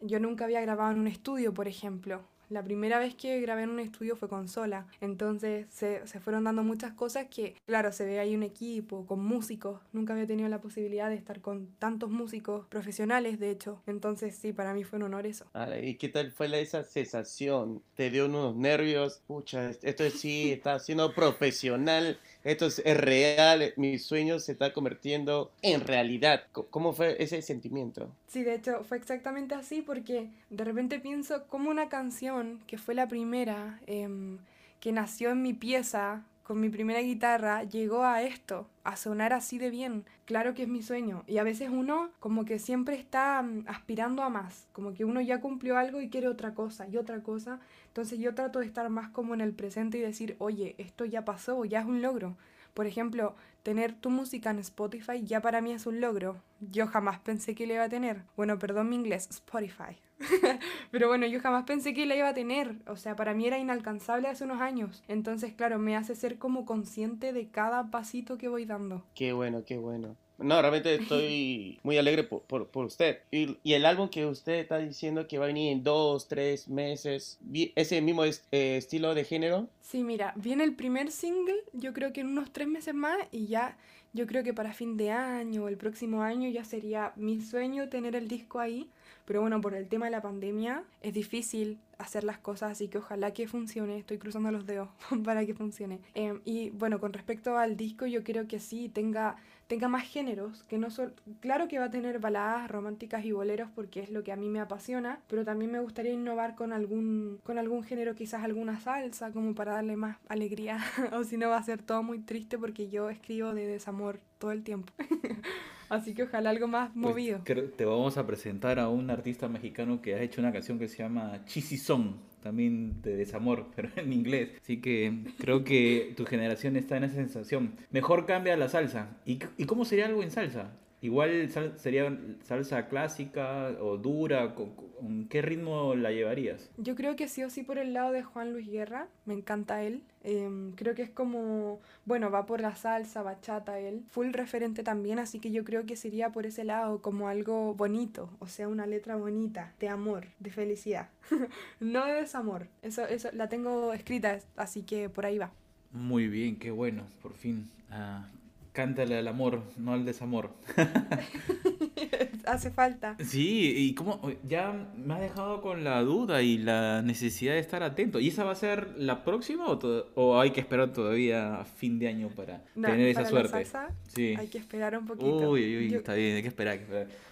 Yo 0.00 0.20
nunca 0.20 0.44
había 0.44 0.60
grabado 0.60 0.92
en 0.92 1.00
un 1.00 1.06
estudio, 1.06 1.54
por 1.54 1.68
ejemplo. 1.68 2.22
La 2.48 2.62
primera 2.62 3.00
vez 3.00 3.16
que 3.16 3.40
grabé 3.40 3.62
en 3.62 3.70
un 3.70 3.80
estudio 3.80 4.14
fue 4.14 4.28
con 4.28 4.48
Sola. 4.48 4.86
Entonces 5.00 5.66
se, 5.70 6.06
se, 6.06 6.20
fueron 6.20 6.44
dando 6.44 6.62
muchas 6.62 6.92
cosas 6.92 7.26
que, 7.28 7.56
claro, 7.66 7.90
se 7.90 8.04
ve 8.04 8.20
ahí 8.20 8.36
un 8.36 8.44
equipo, 8.44 9.04
con 9.04 9.24
músicos. 9.24 9.80
Nunca 9.92 10.12
había 10.12 10.28
tenido 10.28 10.48
la 10.48 10.60
posibilidad 10.60 11.08
de 11.08 11.16
estar 11.16 11.40
con 11.40 11.66
tantos 11.78 12.08
músicos 12.08 12.66
profesionales, 12.68 13.40
de 13.40 13.50
hecho. 13.50 13.82
Entonces 13.88 14.36
sí, 14.36 14.52
para 14.52 14.74
mí 14.74 14.84
fue 14.84 14.98
un 14.98 15.04
honor 15.04 15.26
eso. 15.26 15.46
¿Y 15.82 15.94
qué 15.94 16.08
tal 16.08 16.30
fue 16.30 16.46
esa 16.60 16.84
sensación? 16.84 17.82
¿Te 17.96 18.10
dio 18.10 18.26
unos 18.26 18.54
nervios? 18.54 19.22
Pucha, 19.26 19.70
esto 19.82 20.08
sí 20.10 20.52
está 20.52 20.78
siendo 20.78 21.12
profesional 21.14 22.16
esto 22.46 22.66
es, 22.66 22.96
real, 22.96 23.72
mi 23.76 23.98
sueño 23.98 24.38
se 24.38 24.52
está 24.52 24.72
convirtiendo 24.72 25.50
en 25.62 25.80
realidad. 25.80 26.44
¿Cómo 26.70 26.92
fue 26.92 27.20
ese 27.22 27.42
sentimiento? 27.42 28.12
Sí, 28.28 28.44
de 28.44 28.54
hecho 28.54 28.84
fue 28.84 28.98
exactamente 28.98 29.56
así 29.56 29.82
porque 29.82 30.28
de 30.50 30.64
repente 30.64 31.00
pienso 31.00 31.46
como 31.48 31.70
una 31.70 31.88
canción 31.88 32.60
que 32.68 32.78
fue 32.78 32.94
la 32.94 33.08
primera, 33.08 33.80
em, 33.86 34.38
que 34.78 34.92
nació 34.92 35.30
en 35.30 35.42
mi 35.42 35.54
pieza, 35.54 36.24
con 36.46 36.60
mi 36.60 36.68
primera 36.68 37.00
guitarra, 37.00 37.64
llegó 37.64 38.04
a 38.04 38.22
esto, 38.22 38.68
a 38.84 38.94
sonar 38.94 39.32
así 39.32 39.58
de 39.58 39.68
bien. 39.68 40.04
Claro 40.26 40.54
que 40.54 40.62
es 40.62 40.68
mi 40.68 40.80
sueño. 40.80 41.24
Y 41.26 41.38
a 41.38 41.42
veces 41.42 41.70
uno 41.72 42.10
como 42.20 42.44
que 42.44 42.60
siempre 42.60 42.94
está 42.94 43.42
mm, 43.42 43.64
aspirando 43.66 44.22
a 44.22 44.30
más, 44.30 44.68
como 44.70 44.94
que 44.94 45.04
uno 45.04 45.20
ya 45.20 45.40
cumplió 45.40 45.76
algo 45.76 46.00
y 46.00 46.08
quiere 46.08 46.28
otra 46.28 46.54
cosa 46.54 46.86
y 46.86 46.98
otra 46.98 47.20
cosa. 47.24 47.58
Entonces 47.88 48.20
yo 48.20 48.32
trato 48.36 48.60
de 48.60 48.66
estar 48.66 48.88
más 48.90 49.08
como 49.08 49.34
en 49.34 49.40
el 49.40 49.54
presente 49.54 49.98
y 49.98 50.02
decir, 50.02 50.36
oye, 50.38 50.76
esto 50.78 51.04
ya 51.04 51.24
pasó, 51.24 51.64
ya 51.64 51.80
es 51.80 51.86
un 51.86 52.00
logro. 52.00 52.36
Por 52.76 52.86
ejemplo, 52.86 53.34
tener 53.62 53.94
tu 53.94 54.10
música 54.10 54.50
en 54.50 54.58
Spotify 54.58 55.24
ya 55.24 55.40
para 55.40 55.62
mí 55.62 55.72
es 55.72 55.86
un 55.86 56.02
logro. 56.02 56.42
Yo 56.60 56.86
jamás 56.86 57.18
pensé 57.20 57.54
que 57.54 57.66
le 57.66 57.72
iba 57.72 57.84
a 57.84 57.88
tener. 57.88 58.24
Bueno, 58.36 58.58
perdón 58.58 58.90
mi 58.90 58.96
inglés, 58.96 59.28
Spotify. 59.30 59.96
Pero 60.90 61.08
bueno, 61.08 61.24
yo 61.26 61.40
jamás 61.40 61.64
pensé 61.64 61.94
que 61.94 62.04
la 62.04 62.16
iba 62.16 62.28
a 62.28 62.34
tener. 62.34 62.76
O 62.86 62.96
sea, 62.96 63.16
para 63.16 63.32
mí 63.32 63.46
era 63.46 63.56
inalcanzable 63.56 64.28
hace 64.28 64.44
unos 64.44 64.60
años. 64.60 65.02
Entonces, 65.08 65.54
claro, 65.54 65.78
me 65.78 65.96
hace 65.96 66.14
ser 66.14 66.36
como 66.36 66.66
consciente 66.66 67.32
de 67.32 67.48
cada 67.48 67.90
pasito 67.90 68.36
que 68.36 68.48
voy 68.48 68.66
dando. 68.66 69.06
Qué 69.14 69.32
bueno, 69.32 69.64
qué 69.64 69.78
bueno. 69.78 70.16
No, 70.38 70.60
realmente 70.60 70.94
estoy 70.94 71.78
muy 71.82 71.96
alegre 71.96 72.22
por, 72.24 72.42
por, 72.42 72.68
por 72.68 72.84
usted. 72.84 73.20
Y, 73.30 73.56
y, 73.62 73.72
el 73.72 73.86
álbum 73.86 74.08
que 74.08 74.26
usted 74.26 74.54
está 74.54 74.78
diciendo 74.78 75.26
que 75.26 75.38
va 75.38 75.44
a 75.44 75.48
venir 75.48 75.72
en 75.72 75.82
dos, 75.82 76.28
tres 76.28 76.68
meses, 76.68 77.38
¿ese 77.74 78.02
mismo 78.02 78.24
es, 78.24 78.44
eh, 78.52 78.76
estilo 78.76 79.14
de 79.14 79.24
género? 79.24 79.68
Sí, 79.80 80.02
mira, 80.02 80.34
viene 80.36 80.64
el 80.64 80.74
primer 80.74 81.10
single, 81.10 81.56
yo 81.72 81.92
creo 81.92 82.12
que 82.12 82.20
en 82.20 82.28
unos 82.28 82.52
tres 82.52 82.68
meses 82.68 82.94
más 82.94 83.16
y 83.32 83.46
ya 83.46 83.78
yo 84.12 84.26
creo 84.26 84.42
que 84.42 84.54
para 84.54 84.72
fin 84.72 84.96
de 84.96 85.10
año 85.10 85.64
o 85.64 85.68
el 85.68 85.76
próximo 85.76 86.22
año 86.22 86.48
ya 86.48 86.64
sería 86.64 87.12
mi 87.16 87.40
sueño 87.40 87.88
tener 87.88 88.16
el 88.16 88.28
disco 88.28 88.60
ahí. 88.60 88.88
Pero 89.26 89.42
bueno, 89.42 89.60
por 89.60 89.74
el 89.74 89.88
tema 89.88 90.06
de 90.06 90.12
la 90.12 90.22
pandemia 90.22 90.84
es 91.02 91.12
difícil 91.12 91.78
hacer 91.98 92.24
las 92.24 92.38
cosas, 92.38 92.72
así 92.72 92.88
que 92.88 92.98
ojalá 92.98 93.32
que 93.32 93.48
funcione. 93.48 93.98
Estoy 93.98 94.18
cruzando 94.18 94.50
los 94.50 94.66
dedos 94.66 94.88
para 95.24 95.44
que 95.46 95.54
funcione. 95.54 96.00
Eh, 96.14 96.38
y 96.44 96.70
bueno, 96.70 97.00
con 97.00 97.12
respecto 97.12 97.56
al 97.56 97.76
disco, 97.76 98.06
yo 98.06 98.22
creo 98.24 98.46
que 98.46 98.60
sí, 98.60 98.88
tenga 98.88 99.36
tenga 99.66 99.88
más 99.88 100.04
géneros, 100.04 100.62
que 100.64 100.78
no 100.78 100.90
solo, 100.90 101.12
claro 101.40 101.66
que 101.66 101.78
va 101.78 101.86
a 101.86 101.90
tener 101.90 102.20
baladas 102.20 102.70
románticas 102.70 103.24
y 103.24 103.32
boleros 103.32 103.68
porque 103.74 104.00
es 104.00 104.10
lo 104.10 104.22
que 104.22 104.32
a 104.32 104.36
mí 104.36 104.48
me 104.48 104.60
apasiona, 104.60 105.20
pero 105.26 105.44
también 105.44 105.72
me 105.72 105.80
gustaría 105.80 106.12
innovar 106.12 106.54
con 106.54 106.72
algún, 106.72 107.40
con 107.42 107.58
algún 107.58 107.82
género, 107.82 108.14
quizás 108.14 108.44
alguna 108.44 108.78
salsa, 108.80 109.32
como 109.32 109.54
para 109.54 109.72
darle 109.72 109.96
más 109.96 110.18
alegría, 110.28 110.78
o 111.12 111.24
si 111.24 111.36
no 111.36 111.48
va 111.48 111.58
a 111.58 111.62
ser 111.62 111.82
todo 111.82 112.02
muy 112.02 112.20
triste 112.20 112.58
porque 112.58 112.88
yo 112.88 113.10
escribo 113.10 113.54
de 113.54 113.66
desamor 113.66 114.20
todo 114.38 114.52
el 114.52 114.62
tiempo. 114.62 114.92
Así 115.88 116.14
que 116.14 116.24
ojalá 116.24 116.50
algo 116.50 116.66
más 116.66 116.90
pues, 116.90 116.96
movido. 116.96 117.40
te 117.44 117.84
vamos 117.84 118.16
a 118.16 118.26
presentar 118.26 118.78
a 118.78 118.88
un 118.88 119.10
artista 119.10 119.48
mexicano 119.48 120.02
que 120.02 120.14
ha 120.14 120.22
hecho 120.22 120.40
una 120.40 120.52
canción 120.52 120.78
que 120.78 120.88
se 120.88 120.98
llama 120.98 121.40
Song, 121.46 122.16
también 122.42 123.02
de 123.02 123.16
desamor, 123.16 123.66
pero 123.76 123.88
en 123.96 124.12
inglés. 124.12 124.50
Así 124.62 124.80
que 124.80 125.24
creo 125.38 125.64
que 125.64 126.14
tu 126.16 126.24
generación 126.24 126.76
está 126.76 126.96
en 126.96 127.04
esa 127.04 127.16
sensación. 127.16 127.74
Mejor 127.90 128.26
cambia 128.26 128.56
la 128.56 128.68
salsa. 128.68 129.16
¿Y, 129.24 129.38
y 129.56 129.64
cómo 129.64 129.84
sería 129.84 130.06
algo 130.06 130.22
en 130.22 130.30
salsa? 130.30 130.72
Igual 131.02 131.50
sería 131.76 132.18
salsa 132.42 132.88
clásica 132.88 133.76
o 133.80 133.98
dura, 133.98 134.54
¿con, 134.54 135.28
qué 135.28 135.42
ritmo 135.42 135.94
la 135.94 136.10
llevarías? 136.10 136.70
Yo 136.78 136.94
creo 136.96 137.16
que 137.16 137.28
sí 137.28 137.44
o 137.44 137.50
sí 137.50 137.62
por 137.62 137.78
el 137.78 137.92
lado 137.92 138.12
de 138.12 138.22
Juan 138.22 138.52
Luis 138.52 138.66
Guerra, 138.66 139.08
me 139.26 139.34
encanta 139.34 139.82
él. 139.82 140.02
Em, 140.24 140.72
creo 140.72 140.94
que 140.94 141.02
es 141.02 141.10
como, 141.10 141.80
bueno, 142.06 142.30
va 142.30 142.46
por 142.46 142.60
la 142.60 142.74
salsa, 142.74 143.22
bachata 143.22 143.78
él, 143.78 144.04
full 144.10 144.32
referente 144.32 144.82
también, 144.82 145.20
así 145.20 145.38
que 145.38 145.52
yo 145.52 145.62
creo 145.64 145.86
que 145.86 145.94
sería 145.94 146.32
por 146.32 146.46
ese 146.46 146.64
lado 146.64 147.00
como 147.00 147.28
algo 147.28 147.74
bonito, 147.74 148.30
o 148.40 148.48
sea, 148.48 148.66
una 148.66 148.86
letra 148.86 149.14
bonita, 149.14 149.74
de 149.78 149.88
amor, 149.88 150.26
de 150.40 150.50
felicidad, 150.50 151.10
no 151.78 152.06
de 152.06 152.14
desamor. 152.14 152.66
Eso, 152.82 153.06
eso 153.06 153.28
la 153.34 153.48
tengo 153.48 153.92
escrita, 153.92 154.40
así 154.56 154.82
que 154.82 155.08
por 155.08 155.26
ahí 155.26 155.38
va. 155.38 155.52
Muy 155.92 156.26
bien, 156.26 156.56
qué 156.56 156.72
bueno, 156.72 157.04
por 157.22 157.34
fin. 157.34 157.70
Ah, 157.90 158.28
cántale 158.76 159.16
al 159.16 159.26
amor, 159.26 159.62
no 159.78 159.94
al 159.94 160.04
desamor. 160.04 160.50
Hace 162.44 162.70
falta. 162.70 163.16
Sí, 163.24 163.72
y 163.74 163.94
como 163.94 164.20
ya 164.46 164.70
me 164.94 165.14
has 165.14 165.20
dejado 165.20 165.62
con 165.62 165.82
la 165.82 166.02
duda 166.02 166.42
y 166.42 166.58
la 166.58 167.00
necesidad 167.00 167.54
de 167.54 167.58
estar 167.58 167.82
atento. 167.82 168.20
¿Y 168.20 168.28
esa 168.28 168.44
va 168.44 168.52
a 168.52 168.54
ser 168.54 168.94
la 168.98 169.24
próxima 169.24 169.66
o, 169.66 169.78
o 170.14 170.38
hay 170.38 170.50
que 170.50 170.60
esperar 170.60 170.92
todavía 170.92 171.58
a 171.58 171.64
fin 171.64 171.98
de 171.98 172.08
año 172.08 172.28
para 172.28 172.62
tener 172.74 173.08
esa 173.08 173.24
suerte? 173.24 173.64
sí. 174.08 174.34
Hay 174.38 174.48
que 174.48 174.58
esperar 174.58 174.96
un 174.98 175.06
poquito. 175.06 175.50
Uy, 175.50 175.78
uy, 175.78 175.94
está 175.94 176.12
bien, 176.12 176.36
hay 176.36 176.42
que 176.42 176.48
esperar, 176.48 176.78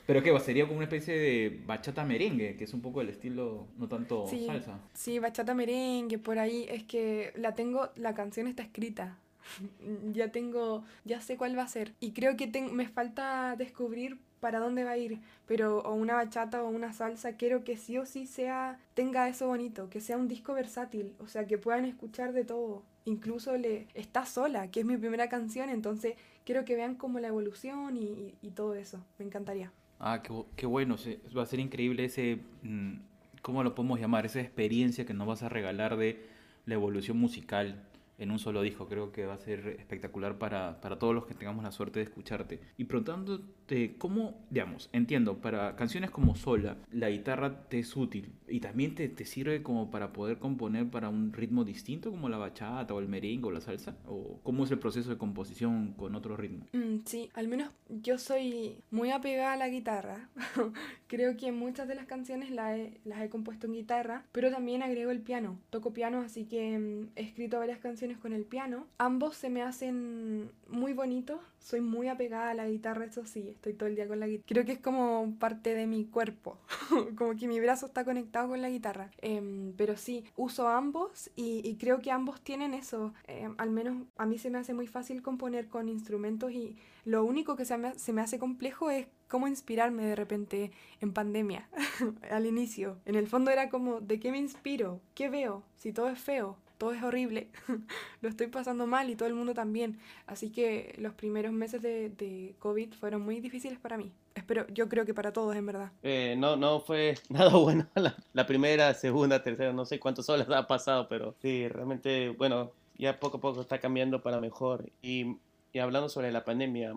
Pero 0.07 0.23
qué, 0.23 0.41
sería 0.41 0.65
como 0.65 0.77
una 0.77 0.85
especie 0.85 1.15
de 1.15 1.61
bachata 1.67 2.05
merengue, 2.05 2.57
que 2.57 2.65
es 2.65 2.73
un 2.73 2.81
poco 2.81 3.03
el 3.03 3.11
estilo, 3.11 3.69
no 3.77 3.87
tanto 3.87 4.27
salsa. 4.27 4.81
Sí, 4.95 5.19
bachata 5.19 5.53
merengue, 5.53 6.19
por 6.19 6.39
ahí 6.39 6.67
es 6.71 6.85
que 6.85 7.35
la 7.37 7.55
tengo, 7.55 7.91
la 7.97 8.15
canción 8.15 8.49
está 8.49 8.63
escrita 8.63 9.19
ya 10.13 10.31
tengo, 10.33 10.85
ya 11.05 11.21
sé 11.21 11.37
cuál 11.37 11.57
va 11.57 11.63
a 11.63 11.69
ser. 11.69 11.95
Y 12.01 12.13
creo 12.13 12.37
que 12.37 12.47
me 12.73 12.89
falta 12.89 13.55
descubrir 13.57 14.19
para 14.41 14.59
dónde 14.59 14.85
va 14.85 14.91
a 14.91 14.99
ir, 14.99 15.21
pero 15.47 15.79
o 15.79 15.95
una 15.95 16.17
bachata 16.17 16.63
o 16.63 16.69
una 16.69 16.93
salsa, 16.93 17.37
quiero 17.39 17.65
que 17.65 17.79
sí 17.79 17.97
o 17.97 18.05
sí 18.05 18.27
sea, 18.27 18.79
tenga 18.93 19.27
eso 19.27 19.47
bonito, 19.47 19.89
que 19.89 20.03
sea 20.03 20.19
un 20.19 20.29
disco 20.29 20.53
versátil, 20.53 21.15
o 21.19 21.29
sea, 21.29 21.47
que 21.47 21.57
puedan 21.57 21.87
escuchar 21.87 22.35
de 22.35 22.45
todo. 22.45 22.83
Incluso 23.07 23.57
le 23.57 23.87
está 23.95 24.27
sola, 24.27 24.71
que 24.71 24.81
es 24.81 24.87
mi 24.87 24.99
primera 24.99 25.31
canción, 25.31 25.71
entonces 25.71 26.17
quiero 26.45 26.67
que 26.67 26.77
vean 26.77 26.95
como 26.95 27.21
la 27.21 27.29
evolución 27.29 27.97
y, 27.97 28.35
y, 28.43 28.51
todo 28.51 28.75
eso. 28.75 29.03
Me 29.19 29.25
encantaría. 29.25 29.73
Ah, 29.99 30.21
qué, 30.23 30.31
qué 30.57 30.67
bueno, 30.67 30.97
va 31.35 31.43
a 31.43 31.47
ser 31.47 31.61
increíble 31.61 32.05
ese, 32.05 32.39
mm, 32.63 32.97
¿cómo 33.41 33.63
lo 33.63 33.75
podemos 33.75 33.99
llamar? 33.99 34.27
Esa 34.27 34.41
experiencia 34.41 35.07
que 35.07 35.15
nos 35.15 35.27
vas 35.27 35.43
a 35.43 35.49
regalar 35.49 35.97
de 35.97 36.23
la 36.67 36.75
evolución 36.75 37.17
musical 37.17 37.83
en 38.19 38.31
un 38.31 38.39
solo 38.39 38.63
disco. 38.63 38.87
Creo 38.87 39.13
que 39.13 39.27
va 39.27 39.35
a 39.35 39.39
ser 39.39 39.77
espectacular 39.79 40.39
para, 40.39 40.81
para, 40.81 40.99
todos 40.99 41.15
los 41.15 41.27
que 41.27 41.35
tengamos 41.35 41.65
la 41.65 41.73
suerte 41.73 41.99
de 41.99 42.05
escucharte. 42.05 42.61
Y 42.77 42.85
preguntándote 42.85 43.97
cómo, 43.99 44.47
digamos, 44.51 44.89
entiendo, 44.93 45.39
para 45.39 45.77
canciones 45.77 46.11
como 46.11 46.37
Sola, 46.37 46.77
la 46.93 47.11
guitarra 47.11 47.69
te 47.69 47.79
es 47.79 47.97
útil 47.97 48.33
y 48.49 48.61
también 48.61 48.95
te, 48.95 49.09
te, 49.09 49.25
sirve 49.25 49.63
como 49.63 49.91
para 49.91 50.13
poder 50.13 50.39
componer 50.39 50.89
para 50.89 51.09
un 51.09 51.33
ritmo 51.33 51.65
distinto 51.65 52.11
como 52.11 52.29
la 52.29 52.39
bachata 52.39 52.95
o 52.95 53.01
el 53.01 53.09
merengue 53.09 53.49
o 53.49 53.51
la 53.51 53.61
salsa. 53.61 53.97
¿O 54.07 54.39
cómo 54.43 54.65
es 54.65 54.71
el 54.71 54.79
proceso 54.79 55.11
de 55.11 55.19
composición 55.19 55.95
con 55.95 56.15
otro 56.15 56.37
ritmo? 56.37 56.67
Mm, 56.73 56.99
sí, 57.05 57.31
al 57.35 57.49
menos 57.49 57.71
yo 57.89 58.19
soy 58.19 58.77
muy 58.91 59.11
apegada 59.11 59.55
a 59.55 59.57
la 59.57 59.69
guitarra. 59.69 60.29
Creo 61.07 61.37
que 61.37 61.53
muchas 61.53 61.89
de 61.89 61.95
las 61.95 62.07
canciones 62.07 62.51
las 62.51 62.79
he, 62.79 63.01
las 63.05 63.23
he 63.23 63.29
compuesto 63.29 63.67
en 63.67 63.75
guitarra, 63.75 64.25
pero 64.33 64.51
también 64.51 64.83
agrego 64.83 65.11
el 65.11 65.21
piano. 65.21 65.59
Toco 65.71 65.93
piano, 65.93 66.21
así 66.21 66.45
que 66.45 66.79
mm, 66.79 67.09
he 67.17 67.23
escrito 67.23 67.59
varias 67.59 67.79
canciones 67.79 68.04
con 68.13 68.33
el 68.33 68.45
piano. 68.45 68.87
Ambos 68.99 69.37
se 69.37 69.49
me 69.49 69.63
hacen 69.63 70.51
muy 70.69 70.93
bonitos. 70.93 71.41
Soy 71.59 71.81
muy 71.81 72.09
apegada 72.09 72.51
a 72.51 72.55
la 72.55 72.69
guitarra, 72.69 73.07
eso 73.07 73.25
sí, 73.25 73.49
estoy 73.49 73.73
todo 73.73 73.89
el 73.89 73.97
día 73.97 74.07
con 74.07 74.21
la 74.21 74.27
guitarra. 74.27 74.47
Creo 74.47 74.65
que 74.67 74.73
es 74.73 74.79
como 74.79 75.35
parte 75.39 75.75
de 75.75 75.87
mi 75.87 76.05
cuerpo, 76.05 76.59
como 77.17 77.35
que 77.37 77.49
mi 77.49 77.59
brazo 77.59 77.87
está 77.87 78.05
conectado 78.05 78.49
con 78.49 78.61
la 78.61 78.69
guitarra. 78.69 79.11
Em, 79.23 79.73
pero 79.75 79.97
sí, 79.97 80.25
uso 80.37 80.69
ambos 80.69 81.31
y, 81.37 81.77
creo 81.77 82.01
que 82.01 82.11
ambos 82.11 82.43
tienen 82.43 82.75
eso. 82.75 83.15
Em, 83.27 83.55
al 83.57 83.71
menos 83.71 84.07
a 84.19 84.27
mí 84.27 84.39
se 84.39 84.51
me 84.51 84.59
hace 84.59 84.75
muy 84.75 84.87
fácil 84.87 85.23
componer 85.23 85.69
con 85.69 85.89
instrumentos 85.89 86.53
y 86.53 86.77
lo 87.07 87.25
único 87.25 87.57
que 87.57 87.65
se 87.65 87.79
me, 87.79 87.99
se 87.99 88.13
me 88.13 88.21
hace 88.21 88.39
complejo 88.39 88.91
es 88.91 89.07
cómo 89.29 89.49
inspirarme 89.49 90.05
de 90.05 90.17
repente 90.17 90.71
en 91.01 91.13
pandemia, 91.13 91.69
al 92.31 92.47
inicio. 92.47 92.99
En 93.07 93.15
el 93.15 93.27
fondo 93.27 93.51
era 93.51 93.69
como, 93.71 94.01
¿de 94.01 94.21
qué 94.21 94.31
me 94.31 94.39
inspiro? 94.39 95.01
¿Qué 95.15 95.29
veo? 95.29 95.63
Si 95.77 95.93
todo 95.93 96.09
es 96.09 96.19
feo, 96.19 96.57
todo 96.79 96.93
es 96.93 97.03
horrible, 97.03 97.49
lo 98.21 98.29
estoy 98.29 98.49
pasando 98.49 98.87
mal 98.87 99.11
y 99.11 99.17
todo 99.17 99.29
el 99.29 99.35
mundo 99.35 99.55
también. 99.55 99.99
Así 100.27 100.51
que 100.51 100.95
los 100.99 101.15
primeros 101.15 101.53
meses 101.53 101.83
de, 101.83 102.11
de 102.11 102.55
COVID 102.59 102.95
fueron 102.95 103.23
muy 103.23 103.41
difíciles 103.41 103.79
para 103.79 103.97
mí. 103.97 104.13
Espero, 104.35 104.67
yo 104.69 104.89
creo 104.89 105.05
que 105.05 105.15
para 105.15 105.33
todos, 105.33 105.55
en 105.55 105.67
verdad. 105.67 105.93
Eh, 106.03 106.35
no, 106.37 106.57
no 106.57 106.81
fue 106.81 107.17
nada 107.29 107.55
bueno 107.57 107.87
la, 107.95 108.17
la, 108.33 108.47
primera, 108.47 108.93
segunda, 108.95 109.43
tercera, 109.43 109.73
no 109.73 109.85
sé 109.85 110.01
cuántas 110.01 110.29
horas 110.29 110.49
ha 110.51 110.67
pasado, 110.67 111.09
pero 111.09 111.35
sí, 111.41 111.69
realmente, 111.69 112.31
bueno, 112.31 112.73
ya 112.99 113.19
poco 113.21 113.39
a 113.39 113.41
poco 113.41 113.61
está 113.61 113.79
cambiando 113.79 114.23
para 114.23 114.41
mejor. 114.41 114.91
Y, 115.03 115.37
y 115.73 115.79
hablando 115.79 116.09
sobre 116.09 116.33
la 116.33 116.45
pandemia, 116.45 116.95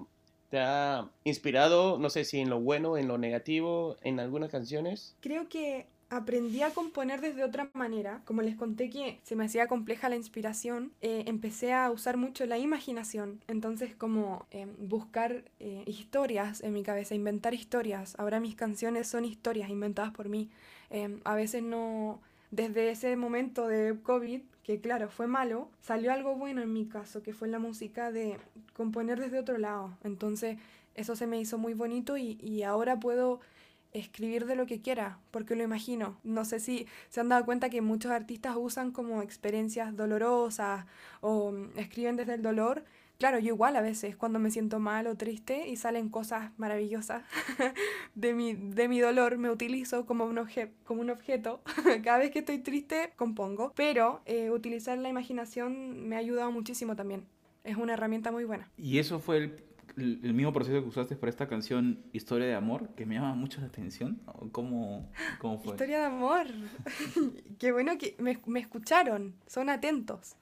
¿te 0.49 0.59
ha 0.59 1.09
inspirado, 1.23 1.97
no 1.99 2.09
sé 2.09 2.25
si 2.25 2.39
en 2.39 2.49
lo 2.49 2.59
bueno, 2.59 2.97
en 2.97 3.07
lo 3.07 3.17
negativo, 3.17 3.97
en 4.01 4.19
algunas 4.19 4.49
canciones? 4.49 5.15
Creo 5.21 5.47
que 5.47 5.87
aprendí 6.09 6.61
a 6.61 6.71
componer 6.71 7.21
desde 7.21 7.43
otra 7.43 7.69
manera. 7.73 8.21
Como 8.25 8.41
les 8.41 8.55
conté 8.55 8.89
que 8.89 9.19
se 9.23 9.35
me 9.35 9.45
hacía 9.45 9.67
compleja 9.67 10.09
la 10.09 10.15
inspiración, 10.15 10.91
eh, 11.01 11.23
empecé 11.27 11.73
a 11.73 11.91
usar 11.91 12.17
mucho 12.17 12.45
la 12.45 12.57
imaginación. 12.57 13.41
Entonces 13.47 13.95
como 13.95 14.45
eh, 14.51 14.67
buscar 14.77 15.43
eh, 15.59 15.83
historias 15.85 16.61
en 16.63 16.73
mi 16.73 16.83
cabeza, 16.83 17.15
inventar 17.15 17.53
historias. 17.53 18.15
Ahora 18.17 18.39
mis 18.39 18.55
canciones 18.55 19.07
son 19.07 19.25
historias 19.25 19.69
inventadas 19.69 20.11
por 20.11 20.29
mí. 20.29 20.49
a 21.23 21.35
veces 21.35 21.63
no... 21.63 22.21
Desde 22.49 22.91
ese 22.91 23.17
momento 23.17 23.67
de 23.67 23.99
COVID, 24.03 24.41
que 24.63 24.79
claro, 24.79 25.09
fue 25.09 25.27
malo, 25.27 25.69
salió 25.81 26.13
algo 26.13 26.37
bueno 26.37 26.61
en 26.61 26.71
mi 26.71 26.85
caso, 26.85 27.21
que 27.21 27.33
fue 27.33 27.49
la 27.49 27.59
música 27.59 28.09
de 28.09 28.37
componer 28.73 29.19
desde 29.19 29.39
otro 29.39 29.57
lado. 29.57 29.97
Entonces 30.05 30.57
eso 30.95 31.17
se 31.17 31.27
me 31.27 31.41
hizo 31.41 31.57
muy 31.57 31.73
bonito 31.73 32.15
y 32.15 32.63
ahora 32.63 33.01
puedo 33.01 33.41
escribir 33.93 34.45
de 34.45 34.55
lo 34.55 34.65
que 34.65 34.81
quiera, 34.81 35.19
porque 35.31 35.55
lo 35.55 35.63
imagino. 35.63 36.17
No 36.23 36.45
sé 36.45 36.59
si 36.59 36.87
se 37.09 37.19
han 37.19 37.29
dado 37.29 37.45
cuenta 37.45 37.69
que 37.69 37.81
muchos 37.81 38.11
artistas 38.11 38.55
usan 38.57 38.91
como 38.91 39.21
experiencias 39.21 39.95
dolorosas 39.95 40.85
o 41.21 41.51
mm, 41.51 41.77
escriben 41.77 42.15
desde 42.15 42.35
el 42.35 42.41
dolor. 42.41 42.83
Claro, 43.17 43.39
yo 43.39 43.47
igual 43.47 43.75
a 43.75 43.81
veces 43.81 44.15
cuando 44.15 44.37
me 44.37 44.51
siento 44.51 44.79
mal 44.79 45.07
o 45.07 45.15
triste 45.15 45.67
y 45.67 45.75
salen 45.75 46.09
cosas 46.09 46.51
maravillosas 46.57 47.23
de, 48.15 48.33
mi, 48.35 48.53
de 48.53 48.87
mi 48.87 48.99
dolor, 48.99 49.37
me 49.39 49.49
utilizo 49.49 50.05
como 50.05 50.25
un, 50.25 50.39
como 50.83 51.01
un 51.01 51.09
objeto. 51.09 51.61
Cada 52.03 52.19
vez 52.19 52.29
que 52.29 52.39
estoy 52.39 52.59
triste, 52.59 53.13
compongo. 53.15 53.73
Pero 53.75 54.21
eh, 54.25 54.51
utilizar 54.51 54.97
la 54.99 55.09
imaginación 55.09 56.07
me 56.07 56.15
ha 56.15 56.19
ayudado 56.19 56.51
muchísimo 56.51 56.95
también. 56.95 57.25
Es 57.63 57.75
una 57.75 57.93
herramienta 57.93 58.31
muy 58.31 58.45
buena. 58.45 58.69
¿Y 58.77 58.99
eso 58.99 59.19
fue 59.19 59.37
el 59.37 59.66
el, 59.95 60.33
mismo 60.33 60.53
proceso 60.53 60.81
que 60.81 60.87
usaste 60.89 61.15
para 61.15 61.29
esta 61.29 61.47
canción 61.47 61.99
Historia 62.13 62.47
de 62.47 62.55
Amor, 62.55 62.89
que 62.95 63.05
me 63.05 63.15
llama 63.15 63.33
mucho 63.35 63.61
la 63.61 63.67
atención. 63.67 64.19
¿Cómo, 64.51 65.09
cómo 65.39 65.59
fue? 65.59 65.71
Historia 65.71 65.99
de 65.99 66.05
Amor. 66.05 66.47
Qué 67.59 67.71
bueno 67.71 67.97
que 67.97 68.15
me, 68.19 68.39
me, 68.45 68.59
escucharon, 68.59 69.35
son 69.47 69.69
atentos. 69.69 70.35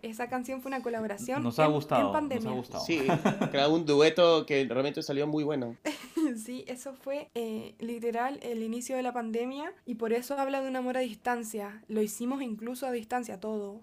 Esa 0.00 0.28
canción 0.28 0.62
fue 0.62 0.70
una 0.70 0.82
colaboración. 0.82 1.42
Nos 1.42 1.58
ha 1.58 1.64
en- 1.64 1.70
en 1.70 1.74
gustado, 1.74 2.02
nos 2.02 2.10
ha 2.10 2.12
pandemia. 2.12 2.50
gustado. 2.50 2.84
Sí, 2.84 3.02
creado 3.50 3.74
un 3.74 3.84
dueto 3.84 4.46
que 4.46 4.64
realmente 4.64 5.02
salió 5.02 5.26
muy 5.26 5.44
bueno. 5.44 5.76
Sí, 6.36 6.64
eso 6.68 6.94
fue 6.94 7.30
eh, 7.34 7.74
literal 7.80 8.38
el 8.42 8.62
inicio 8.62 8.96
de 8.96 9.02
la 9.02 9.12
pandemia 9.12 9.72
y 9.86 9.96
por 9.96 10.12
eso 10.12 10.38
habla 10.38 10.62
de 10.62 10.68
un 10.68 10.76
amor 10.76 10.96
a 10.96 11.00
distancia. 11.00 11.82
Lo 11.88 12.00
hicimos 12.00 12.42
incluso 12.42 12.86
a 12.86 12.92
distancia 12.92 13.40
todo. 13.40 13.80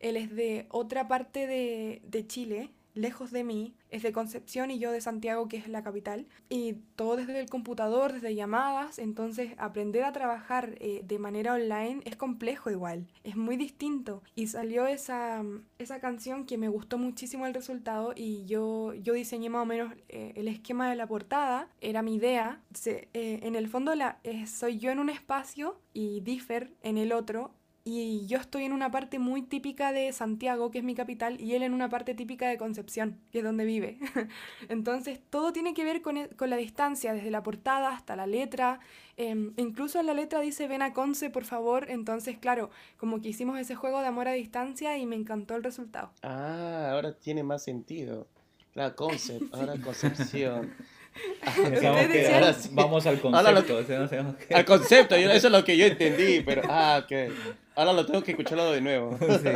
Él 0.00 0.16
es 0.16 0.34
de 0.34 0.66
otra 0.70 1.06
parte 1.06 1.46
de, 1.46 2.00
de 2.08 2.26
Chile, 2.26 2.70
lejos 2.94 3.30
de 3.30 3.44
mí, 3.44 3.74
es 3.90 4.02
de 4.02 4.12
Concepción 4.12 4.70
y 4.70 4.78
yo 4.78 4.90
de 4.92 5.00
Santiago, 5.00 5.48
que 5.48 5.56
es 5.56 5.68
la 5.68 5.82
capital. 5.82 6.26
Y 6.48 6.74
todo 6.96 7.16
desde 7.16 7.40
el 7.40 7.48
computador, 7.48 8.12
desde 8.12 8.34
llamadas, 8.34 8.98
entonces 8.98 9.52
aprender 9.58 10.04
a 10.04 10.12
trabajar 10.12 10.76
eh, 10.80 11.02
de 11.04 11.18
manera 11.18 11.54
online 11.54 12.00
es 12.04 12.16
complejo 12.16 12.70
igual, 12.70 13.06
es 13.24 13.36
muy 13.36 13.56
distinto. 13.56 14.22
Y 14.34 14.46
salió 14.48 14.86
esa, 14.86 15.42
esa 15.78 16.00
canción 16.00 16.46
que 16.46 16.58
me 16.58 16.68
gustó 16.68 16.98
muchísimo 16.98 17.46
el 17.46 17.54
resultado 17.54 18.12
y 18.16 18.44
yo, 18.46 18.94
yo 18.94 19.12
diseñé 19.14 19.48
más 19.50 19.62
o 19.62 19.66
menos 19.66 19.92
eh, 20.08 20.32
el 20.36 20.48
esquema 20.48 20.88
de 20.90 20.96
la 20.96 21.06
portada, 21.06 21.68
era 21.80 22.02
mi 22.02 22.14
idea. 22.16 22.60
Se- 22.74 23.08
eh, 23.14 23.40
en 23.42 23.56
el 23.56 23.68
fondo 23.68 23.94
la, 23.94 24.18
soy 24.46 24.78
yo 24.78 24.90
en 24.90 24.98
un 24.98 25.08
espacio 25.10 25.80
y 25.92 26.20
Differ 26.20 26.72
en 26.82 26.98
el 26.98 27.12
otro. 27.12 27.52
Y 27.84 28.26
yo 28.26 28.38
estoy 28.38 28.62
en 28.64 28.72
una 28.72 28.92
parte 28.92 29.18
muy 29.18 29.42
típica 29.42 29.92
de 29.92 30.12
Santiago, 30.12 30.70
que 30.70 30.78
es 30.78 30.84
mi 30.84 30.94
capital, 30.94 31.40
y 31.40 31.54
él 31.54 31.64
en 31.64 31.74
una 31.74 31.88
parte 31.88 32.14
típica 32.14 32.48
de 32.48 32.56
Concepción, 32.56 33.18
que 33.32 33.38
es 33.38 33.44
donde 33.44 33.64
vive. 33.64 33.98
Entonces, 34.68 35.20
todo 35.30 35.52
tiene 35.52 35.74
que 35.74 35.82
ver 35.82 36.00
con, 36.00 36.16
e- 36.16 36.28
con 36.28 36.48
la 36.48 36.56
distancia, 36.56 37.12
desde 37.12 37.32
la 37.32 37.42
portada 37.42 37.90
hasta 37.92 38.14
la 38.14 38.26
letra. 38.28 38.78
em, 39.16 39.52
incluso 39.56 39.98
en 39.98 40.06
la 40.06 40.14
letra 40.14 40.38
dice 40.40 40.68
ven 40.68 40.80
a 40.82 40.92
Conce, 40.92 41.28
por 41.28 41.44
favor. 41.44 41.90
Entonces, 41.90 42.38
claro, 42.38 42.70
como 42.98 43.20
que 43.20 43.30
hicimos 43.30 43.58
ese 43.58 43.74
juego 43.74 44.00
de 44.00 44.06
amor 44.06 44.28
a 44.28 44.32
distancia 44.32 44.96
y 44.96 45.04
me 45.04 45.16
encantó 45.16 45.56
el 45.56 45.64
resultado. 45.64 46.12
Ah, 46.22 46.90
ahora 46.92 47.18
tiene 47.18 47.42
más 47.42 47.64
sentido. 47.64 48.28
Claro, 48.74 48.94
concept, 48.94 49.52
ahora 49.54 49.74
concepción. 49.80 50.72
Que 51.80 51.86
ahora 52.34 52.54
vamos 52.72 53.06
al 53.06 53.20
Ahora 53.22 53.52
lo- 53.52 53.66
concepto. 53.66 54.02
o 54.04 54.08
sea, 54.08 54.22
no 54.22 54.36
qué- 54.36 54.54
Al 54.54 54.64
concepto, 54.64 55.16
yo- 55.18 55.30
eso 55.30 55.46
es 55.48 55.52
lo 55.52 55.64
que 55.64 55.76
yo 55.76 55.86
entendí, 55.86 56.40
pero 56.40 56.62
ah, 56.68 57.02
ok. 57.04 57.32
Ahora 57.74 57.92
lo 57.94 58.04
tengo 58.04 58.22
que 58.22 58.32
escucharlo 58.32 58.70
de 58.72 58.80
nuevo. 58.80 59.18
Sí. 59.42 59.48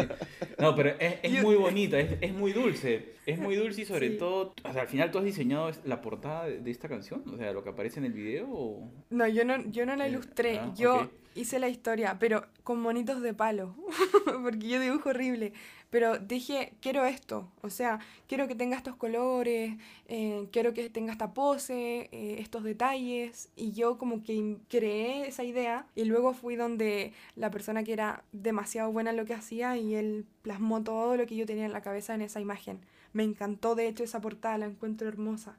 No, 0.59 0.75
pero 0.75 0.91
es, 0.99 1.17
es 1.23 1.43
muy 1.43 1.55
bonita, 1.55 1.99
es, 1.99 2.17
es 2.21 2.33
muy 2.33 2.53
dulce. 2.53 3.15
Es 3.27 3.39
muy 3.39 3.57
dulce 3.57 3.83
y 3.83 3.85
sobre 3.85 4.11
Sí. 4.13 4.17
todo, 4.19 4.55
o 4.65 4.73
sea, 4.73 4.83
al 4.83 4.89
final 4.89 5.11
tú 5.11 5.19
has 5.19 5.25
diseñado 5.25 5.71
la 5.85 6.01
portada 6.01 6.47
de, 6.47 6.59
de 6.61 6.71
esta 6.71 6.89
canción, 6.89 7.23
o 7.33 7.37
sea, 7.37 7.53
lo 7.53 7.63
que 7.63 7.71
aparece 7.71 7.99
en 8.01 8.07
el 8.07 8.13
video. 8.13 8.47
o- 8.51 8.91
No, 9.11 9.27
yo 9.29 9.45
no, 9.45 9.63
yo 9.71 9.85
no 9.85 9.97
la 9.97 10.07
Eh, 10.07 10.11
ilustré, 10.11 10.59
ah, 10.59 10.73
yo 10.77 10.97
ok. 11.03 11.11
hice 11.35 11.59
la 11.59 11.69
historia, 11.69 12.17
pero 12.19 12.47
con 12.63 12.81
monitos 12.81 13.21
de 13.21 13.35
palo, 13.35 13.75
porque 14.43 14.67
yo 14.69 14.81
dibujo 14.81 15.11
horrible. 15.11 15.53
Pero 15.91 16.19
dije, 16.19 16.73
quiero 16.81 17.07
esto, 17.07 17.51
o 17.63 17.71
sea, 17.71 18.01
quiero 18.27 18.49
que 18.49 18.57
tenga 18.57 18.77
estos 18.77 18.97
colores, 18.97 19.77
eh, 20.09 20.49
quiero 20.51 20.75
que 20.75 20.91
tenga 20.91 21.13
esta 21.13 21.33
pose, 21.33 22.09
eh, 22.11 22.37
estos 22.41 22.65
detalles, 22.65 23.51
y 23.55 23.73
yo 23.73 23.97
como 23.97 24.23
que 24.23 24.57
creé 24.69 25.29
esa 25.29 25.45
idea 25.45 25.87
y 25.95 26.05
luego 26.05 26.35
fui 26.35 26.57
donde 26.57 27.13
la 27.37 27.51
persona 27.51 27.85
que 27.85 27.93
era 27.93 28.25
demasiado 28.33 28.91
buena 28.91 29.11
en 29.11 29.17
lo 29.17 29.27
que 29.27 29.35
hacía 29.35 29.77
y 29.77 29.95
él 29.95 30.27
plasmó 30.43 30.83
todo 30.83 31.17
lo 31.17 31.25
que 31.27 31.37
yo 31.37 31.47
tenía 31.47 31.67
en 31.67 31.73
la 31.73 31.83
cabeza 31.83 32.15
en 32.15 32.23
esa 32.23 32.41
imagen. 32.41 32.81
Me 33.13 33.23
encantó, 33.23 33.75
de 33.75 33.87
hecho, 33.89 34.05
esa 34.05 34.21
portada, 34.21 34.59
la 34.59 34.67
encuentro 34.67 35.09
hermosa. 35.09 35.57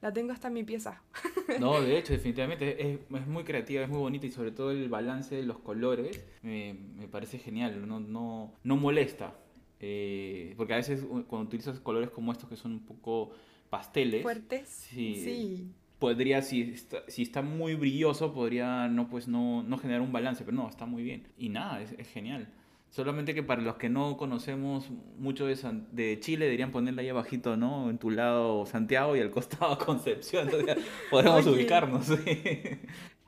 La 0.00 0.12
tengo 0.12 0.32
hasta 0.32 0.48
en 0.48 0.54
mi 0.54 0.64
pieza. 0.64 1.02
No, 1.58 1.80
de 1.82 1.98
hecho, 1.98 2.12
definitivamente 2.12 2.92
es, 2.92 3.00
es 3.00 3.26
muy 3.26 3.44
creativa, 3.44 3.82
es 3.82 3.88
muy 3.88 3.98
bonita 3.98 4.26
y 4.26 4.30
sobre 4.30 4.50
todo 4.50 4.70
el 4.70 4.88
balance 4.88 5.34
de 5.34 5.42
los 5.42 5.58
colores 5.58 6.24
me, 6.42 6.74
me 6.74 7.08
parece 7.08 7.38
genial, 7.38 7.86
no, 7.86 8.00
no, 8.00 8.52
no 8.62 8.76
molesta. 8.76 9.34
Eh, 9.80 10.54
porque 10.56 10.74
a 10.74 10.76
veces 10.76 11.04
cuando 11.28 11.48
utilizas 11.48 11.80
colores 11.80 12.10
como 12.10 12.32
estos 12.32 12.48
que 12.48 12.56
son 12.56 12.72
un 12.72 12.80
poco 12.80 13.30
pasteles, 13.70 14.22
¿Fuertes? 14.22 14.68
Sí. 14.68 15.14
Sí. 15.24 15.66
podría, 15.98 16.42
si 16.42 16.62
está, 16.62 16.98
si 17.08 17.22
está 17.22 17.40
muy 17.42 17.74
brilloso, 17.74 18.32
podría 18.34 18.88
no, 18.88 19.08
pues, 19.08 19.26
no, 19.28 19.62
no 19.62 19.78
generar 19.78 20.02
un 20.02 20.12
balance, 20.12 20.44
pero 20.44 20.56
no, 20.56 20.68
está 20.68 20.86
muy 20.86 21.02
bien. 21.02 21.28
Y 21.38 21.48
nada, 21.48 21.80
es, 21.82 21.92
es 21.92 22.08
genial. 22.08 22.48
Solamente 22.90 23.34
que 23.34 23.44
para 23.44 23.62
los 23.62 23.76
que 23.76 23.88
no 23.88 24.16
conocemos 24.16 24.90
mucho 25.16 25.46
de, 25.46 25.54
San- 25.54 25.86
de 25.92 26.18
Chile, 26.20 26.46
deberían 26.46 26.72
ponerla 26.72 27.02
ahí 27.02 27.08
abajito, 27.08 27.56
¿no? 27.56 27.88
En 27.88 27.98
tu 27.98 28.10
lado 28.10 28.66
Santiago 28.66 29.14
y 29.16 29.20
al 29.20 29.30
costado 29.30 29.78
Concepción. 29.86 30.48
Entonces 30.50 30.76
podremos 31.08 31.46
ubicarnos. 31.46 32.06
sí. 32.24 32.42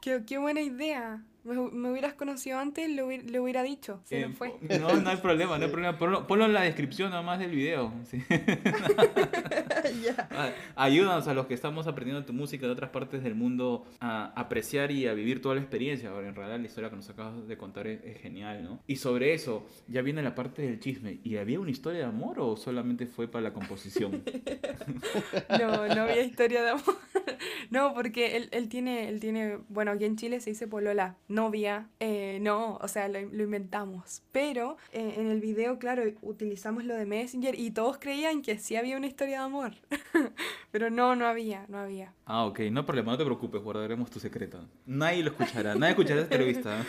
Qué, 0.00 0.22
qué 0.27 0.38
buena 0.38 0.61
idea. 0.61 1.24
Me, 1.44 1.55
me 1.55 1.90
hubieras 1.90 2.14
conocido 2.14 2.59
antes, 2.59 2.88
hubiera, 2.88 3.24
le 3.24 3.40
hubiera 3.40 3.62
dicho. 3.62 4.00
Se 4.05 4.20
Eh, 4.20 4.28
nos 4.28 4.37
fue. 4.37 4.55
No, 4.81 4.94
no 4.94 5.11
hay 5.11 5.16
problema, 5.16 5.59
no 5.59 5.64
hay 5.64 5.70
problema. 5.70 5.98
Ponlo, 5.98 6.26
ponlo 6.26 6.44
en 6.44 6.52
la 6.52 6.62
descripción 6.62 7.11
nomás 7.11 7.38
del 7.40 7.50
video. 7.50 7.92
sí. 8.09 8.22
Ah, 10.31 10.50
Ayúdanos 10.76 11.28
a 11.28 11.35
los 11.35 11.46
que 11.46 11.55
estamos 11.55 11.87
aprendiendo 11.87 12.24
tu 12.24 12.33
música 12.33 12.66
de 12.66 12.72
otras 12.72 12.90
partes 12.90 13.22
del 13.22 13.35
mundo 13.35 13.85
a 14.00 14.33
apreciar 14.35 14.90
y 14.90 15.07
a 15.07 15.14
vivir 15.14 15.42
toda 15.42 15.55
la 15.55 15.61
experiencia. 15.61 16.11
Ahora, 16.11 16.28
en 16.28 16.35
realidad 16.35 16.59
la 16.59 16.66
historia 16.66 16.90
que 16.90 16.96
nos 16.96 17.09
acabas 17.11 17.46
de 17.46 17.57
contar 17.57 17.87
es, 17.87 18.02
es 18.05 18.20
genial, 18.20 18.64
¿no? 18.64 18.81
Y 18.87 18.96
sobre 18.96 19.35
eso, 19.35 19.66
ya 19.88 20.02
viene 20.02 20.22
la 20.22 20.35
parte 20.35 20.62
del 20.62 20.81
chisme. 20.81 21.18
¿Y 21.22 21.37
había 21.37 21.61
una 21.61 21.70
historia 21.70 22.00
de 22.00 22.07
amor 22.07 22.40
o 22.40 22.57
solamente 22.57 23.07
fue 23.07 23.28
para 23.28 23.42
la 23.42 23.52
composición? 23.52 24.22
No, 25.48 25.87
no 25.87 26.02
había 26.02 26.22
historia 26.22 26.62
de 26.62 26.70
amor. 26.70 26.96
No, 27.70 27.94
porque 27.94 28.37
él, 28.37 28.48
él 28.52 28.68
tiene, 28.68 29.09
él 29.09 29.20
tiene, 29.20 29.59
bueno, 29.68 29.92
aquí 29.92 30.05
en 30.05 30.16
Chile 30.16 30.40
se 30.40 30.50
dice 30.50 30.66
polola, 30.66 31.16
novia, 31.28 31.88
eh, 32.00 32.38
no, 32.40 32.76
o 32.81 32.88
sea, 32.88 33.09
lo, 33.09 33.20
lo 33.20 33.44
inventamos. 33.44 34.22
Pero 34.33 34.76
eh, 34.92 35.14
en 35.16 35.28
el 35.28 35.40
video, 35.40 35.78
claro, 35.78 36.02
utilizamos 36.22 36.85
lo 36.85 36.94
de 36.94 37.07
Messenger 37.07 37.59
y 37.59 37.70
todos 37.70 37.98
creían 37.98 38.42
que 38.42 38.59
sí 38.59 38.76
había 38.76 38.96
una 38.96 39.07
historia 39.07 39.38
de 39.38 39.44
amor. 39.44 39.72
Pero 40.71 40.90
no, 40.90 41.14
no 41.16 41.27
había, 41.27 41.66
no 41.68 41.79
había. 41.79 42.12
Ah, 42.25 42.45
ok, 42.47 42.61
no 42.71 42.81
hay 42.81 42.87
problema, 42.87 43.12
no 43.12 43.18
te 43.18 43.25
preocupes, 43.25 43.62
guardaremos 43.62 44.11
tu 44.11 44.18
secreto. 44.21 44.66
Nadie 44.87 45.23
lo 45.23 45.31
escuchará, 45.31 45.75
nadie 45.75 45.90
escuchará 45.90 46.23
esta 46.23 46.35
entrevista. 46.35 46.87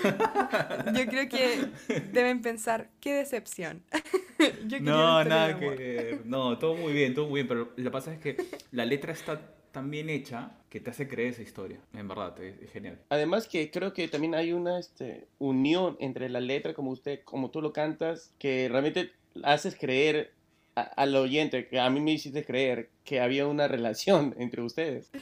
Yo 0.94 1.06
creo 1.06 1.30
que 1.30 1.68
deben 2.12 2.42
pensar, 2.42 2.90
qué 3.00 3.14
decepción. 3.14 3.84
Yo 4.68 4.80
No, 4.80 5.24
nada 5.24 5.60
que 5.60 5.70
ver. 5.70 6.26
No, 6.26 6.58
todo 6.58 6.76
muy 6.76 6.94
bien, 6.94 7.14
todo 7.14 7.28
muy 7.28 7.42
bien. 7.42 7.48
Pero 7.48 7.74
lo 7.76 7.84
que 7.84 7.92
pasa 7.92 8.14
es 8.14 8.20
que 8.20 8.38
la 8.72 8.86
letra 8.86 9.12
está 9.12 9.40
tan 9.72 9.90
bien 9.90 10.10
hecha 10.10 10.52
que 10.70 10.80
te 10.80 10.92
hace 10.92 11.08
creer 11.08 11.34
esa 11.34 11.42
historia. 11.42 11.80
En 11.94 12.08
verdad, 12.08 12.40
es, 12.42 12.62
es 12.62 12.72
genial. 12.72 13.00
Además 13.10 13.48
que 13.48 13.72
creo 13.72 13.94
que 13.94 14.08
también 14.08 14.36
hay 14.36 14.54
una 14.54 14.80
este, 14.80 15.28
unión 15.40 15.98
entre 16.00 16.30
la 16.30 16.40
letra, 16.40 16.74
como 16.74 16.92
usted, 16.92 17.22
como 17.24 17.50
tú 17.50 17.62
lo 17.62 17.74
cantas, 17.74 18.34
que 18.38 18.70
realmente 18.70 19.12
haces 19.44 19.76
creer 19.76 20.32
a- 20.76 20.82
al 20.84 21.16
oyente, 21.16 21.68
que 21.68 21.80
a 21.80 21.90
mí 21.90 22.00
me 22.02 22.12
hiciste 22.14 22.46
creer 22.46 22.92
que 23.04 23.20
había 23.22 23.48
una 23.48 23.68
relación 23.68 24.36
entre 24.40 24.62
ustedes. 24.62 25.14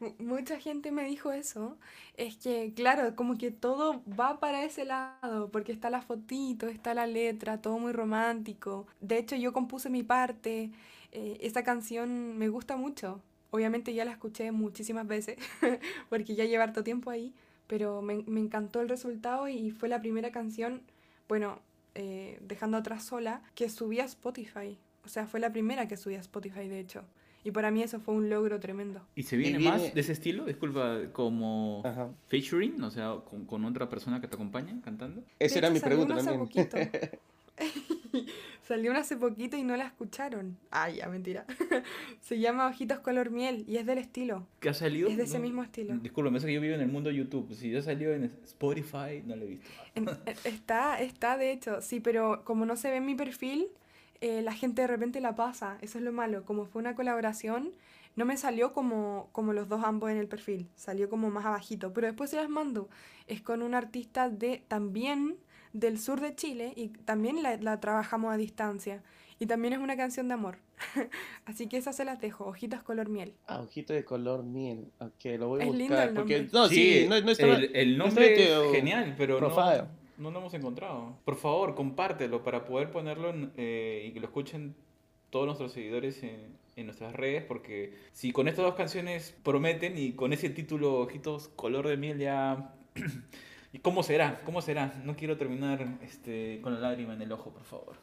Mu- 0.00 0.14
Mucha 0.18 0.58
gente 0.60 0.90
me 0.92 1.04
dijo 1.04 1.32
eso. 1.32 1.78
Es 2.16 2.36
que, 2.36 2.72
claro, 2.74 3.14
como 3.16 3.36
que 3.36 3.50
todo 3.50 4.02
va 4.18 4.40
para 4.40 4.64
ese 4.64 4.84
lado, 4.84 5.50
porque 5.50 5.72
está 5.72 5.90
la 5.90 6.02
fotito, 6.02 6.66
está 6.68 6.94
la 6.94 7.06
letra, 7.06 7.60
todo 7.60 7.78
muy 7.78 7.92
romántico. 7.92 8.86
De 9.00 9.18
hecho, 9.18 9.36
yo 9.36 9.52
compuse 9.52 9.90
mi 9.90 10.02
parte. 10.02 10.70
eh, 11.12 11.38
esa 11.40 11.62
canción 11.64 12.36
me 12.38 12.48
gusta 12.48 12.76
mucho. 12.76 13.22
Obviamente 13.50 13.94
ya 13.94 14.04
la 14.04 14.10
escuché 14.12 14.50
muchísimas 14.52 15.06
veces, 15.06 15.38
porque 16.10 16.34
ya 16.34 16.44
lleva 16.44 16.64
harto 16.64 16.82
tiempo 16.84 17.10
ahí, 17.10 17.32
pero 17.68 18.02
me, 18.02 18.22
me 18.26 18.40
encantó 18.40 18.80
el 18.80 18.88
resultado 18.88 19.48
y 19.48 19.70
fue 19.70 19.88
la 19.88 20.00
primera 20.00 20.30
canción, 20.32 20.82
bueno, 21.28 21.60
eh, 21.96 22.38
dejando 22.42 22.76
atrás 22.76 23.04
sola, 23.04 23.42
que 23.54 23.68
subí 23.68 23.98
a 24.00 24.04
Spotify. 24.04 24.78
O 25.04 25.08
sea, 25.08 25.26
fue 25.26 25.40
la 25.40 25.50
primera 25.50 25.88
que 25.88 25.96
subí 25.96 26.14
a 26.14 26.20
Spotify, 26.20 26.68
de 26.68 26.78
hecho. 26.80 27.04
Y 27.44 27.52
para 27.52 27.70
mí 27.70 27.82
eso 27.82 28.00
fue 28.00 28.14
un 28.14 28.28
logro 28.28 28.58
tremendo. 28.58 29.00
¿Y 29.14 29.22
se 29.22 29.36
viene, 29.36 29.58
viene- 29.58 29.72
más 29.78 29.94
de 29.94 30.00
ese 30.00 30.12
estilo? 30.12 30.44
Disculpa, 30.46 30.98
como 31.12 31.80
Ajá. 31.84 32.10
featuring, 32.26 32.82
o 32.82 32.90
sea, 32.90 33.16
con, 33.24 33.46
con 33.46 33.64
otra 33.64 33.88
persona 33.88 34.20
que 34.20 34.26
te 34.26 34.34
acompaña 34.34 34.80
cantando. 34.82 35.22
Esa 35.38 35.54
De 35.54 35.58
era 35.58 35.68
hecho, 35.68 35.74
mi 35.74 35.80
pregunta 35.80 36.16
también. 36.16 36.48
Salió 38.62 38.90
una 38.90 39.00
hace 39.00 39.16
poquito 39.16 39.56
y 39.56 39.62
no 39.62 39.76
la 39.76 39.84
escucharon. 39.86 40.58
Ay, 40.70 40.96
ya, 40.96 41.08
mentira. 41.08 41.44
Se 42.20 42.38
llama 42.38 42.66
Ojitos 42.66 42.98
Color 43.00 43.30
Miel 43.30 43.64
y 43.68 43.76
es 43.76 43.86
del 43.86 43.98
estilo. 43.98 44.46
¿Qué 44.60 44.68
ha 44.70 44.74
salido? 44.74 45.08
Es 45.08 45.16
de 45.16 45.24
ese 45.24 45.38
mismo 45.38 45.62
estilo. 45.62 45.96
Disculpa, 45.98 46.36
es 46.36 46.44
que 46.44 46.52
yo 46.52 46.60
vivo 46.60 46.74
en 46.74 46.80
el 46.80 46.88
mundo 46.88 47.10
YouTube. 47.10 47.52
Si 47.54 47.70
ya 47.70 47.82
salió 47.82 48.12
en 48.12 48.24
Spotify, 48.44 49.22
no 49.24 49.36
lo 49.36 49.44
he 49.44 49.48
visto. 49.48 49.66
En- 49.94 50.08
e- 50.08 50.36
está, 50.44 51.00
está, 51.00 51.36
de 51.36 51.52
hecho, 51.52 51.80
sí, 51.80 52.00
pero 52.00 52.42
como 52.44 52.66
no 52.66 52.76
se 52.76 52.90
ve 52.90 52.96
en 52.96 53.06
mi 53.06 53.14
perfil, 53.14 53.68
eh, 54.20 54.42
la 54.42 54.52
gente 54.52 54.82
de 54.82 54.88
repente 54.88 55.20
la 55.20 55.34
pasa. 55.34 55.78
Eso 55.80 55.98
es 55.98 56.04
lo 56.04 56.12
malo. 56.12 56.44
Como 56.44 56.66
fue 56.66 56.80
una 56.80 56.94
colaboración, 56.94 57.70
no 58.16 58.24
me 58.24 58.36
salió 58.36 58.72
como, 58.72 59.28
como 59.32 59.52
los 59.52 59.68
dos 59.68 59.84
ambos 59.84 60.10
en 60.10 60.16
el 60.16 60.26
perfil. 60.26 60.68
Salió 60.74 61.08
como 61.08 61.30
más 61.30 61.44
abajito. 61.44 61.92
Pero 61.92 62.06
después 62.08 62.30
se 62.30 62.36
las 62.36 62.48
mando. 62.48 62.88
Es 63.26 63.42
con 63.42 63.62
un 63.62 63.74
artista 63.74 64.28
de 64.30 64.64
también 64.68 65.36
del 65.78 65.98
sur 65.98 66.20
de 66.20 66.34
Chile 66.34 66.72
y 66.76 66.88
también 66.88 67.42
la, 67.42 67.56
la 67.56 67.80
trabajamos 67.80 68.32
a 68.32 68.36
distancia. 68.36 69.02
Y 69.38 69.44
también 69.46 69.74
es 69.74 69.80
una 69.80 69.96
canción 69.98 70.28
de 70.28 70.34
amor. 70.34 70.58
Así 71.44 71.66
que 71.68 71.76
esas 71.76 71.94
se 71.94 72.04
las 72.06 72.18
dejo. 72.20 72.46
Ojitos 72.46 72.82
color 72.82 73.08
miel. 73.10 73.34
Ah, 73.46 73.64
de 73.74 74.04
color 74.04 74.42
miel. 74.42 74.86
Ok, 74.98 75.24
lo 75.38 75.48
voy 75.48 75.60
a 75.60 75.64
Es 75.64 75.68
buscar. 75.68 75.78
lindo 75.78 76.02
el 76.02 76.14
porque, 76.14 76.38
nombre. 76.38 76.50
no, 76.58 76.68
sí, 76.68 77.06
no, 77.08 77.20
no 77.20 77.30
estaba- 77.30 77.56
el, 77.56 77.76
el 77.76 77.98
no 77.98 78.06
nombre 78.06 78.32
estaba 78.32 78.64
es 78.64 78.68
tu 78.70 78.74
genial, 78.74 79.14
pero 79.18 79.38
no, 79.40 79.48
no 80.18 80.30
lo 80.30 80.38
hemos 80.38 80.54
encontrado. 80.54 81.18
Por 81.26 81.36
favor, 81.36 81.74
compártelo 81.74 82.42
para 82.42 82.64
poder 82.64 82.90
ponerlo 82.90 83.28
en, 83.28 83.52
eh, 83.58 84.06
y 84.08 84.12
que 84.12 84.20
lo 84.20 84.26
escuchen 84.26 84.74
todos 85.28 85.44
nuestros 85.44 85.72
seguidores 85.72 86.22
en, 86.22 86.56
en 86.76 86.86
nuestras 86.86 87.12
redes, 87.12 87.44
porque 87.44 87.92
si 88.12 88.32
con 88.32 88.48
estas 88.48 88.64
dos 88.64 88.74
canciones 88.74 89.34
prometen 89.42 89.98
y 89.98 90.12
con 90.12 90.32
ese 90.32 90.48
título, 90.48 91.00
Ojitos, 91.00 91.48
color 91.48 91.86
de 91.88 91.98
miel 91.98 92.18
ya... 92.18 92.72
¿Y 93.76 93.78
cómo 93.80 94.02
será? 94.02 94.40
¿Cómo 94.46 94.62
será? 94.62 94.94
No 95.04 95.16
quiero 95.16 95.36
terminar 95.36 95.98
este, 96.00 96.60
con 96.62 96.72
la 96.72 96.80
lágrima 96.80 97.12
en 97.12 97.20
el 97.20 97.30
ojo, 97.30 97.50
por 97.50 97.62
favor. 97.64 97.96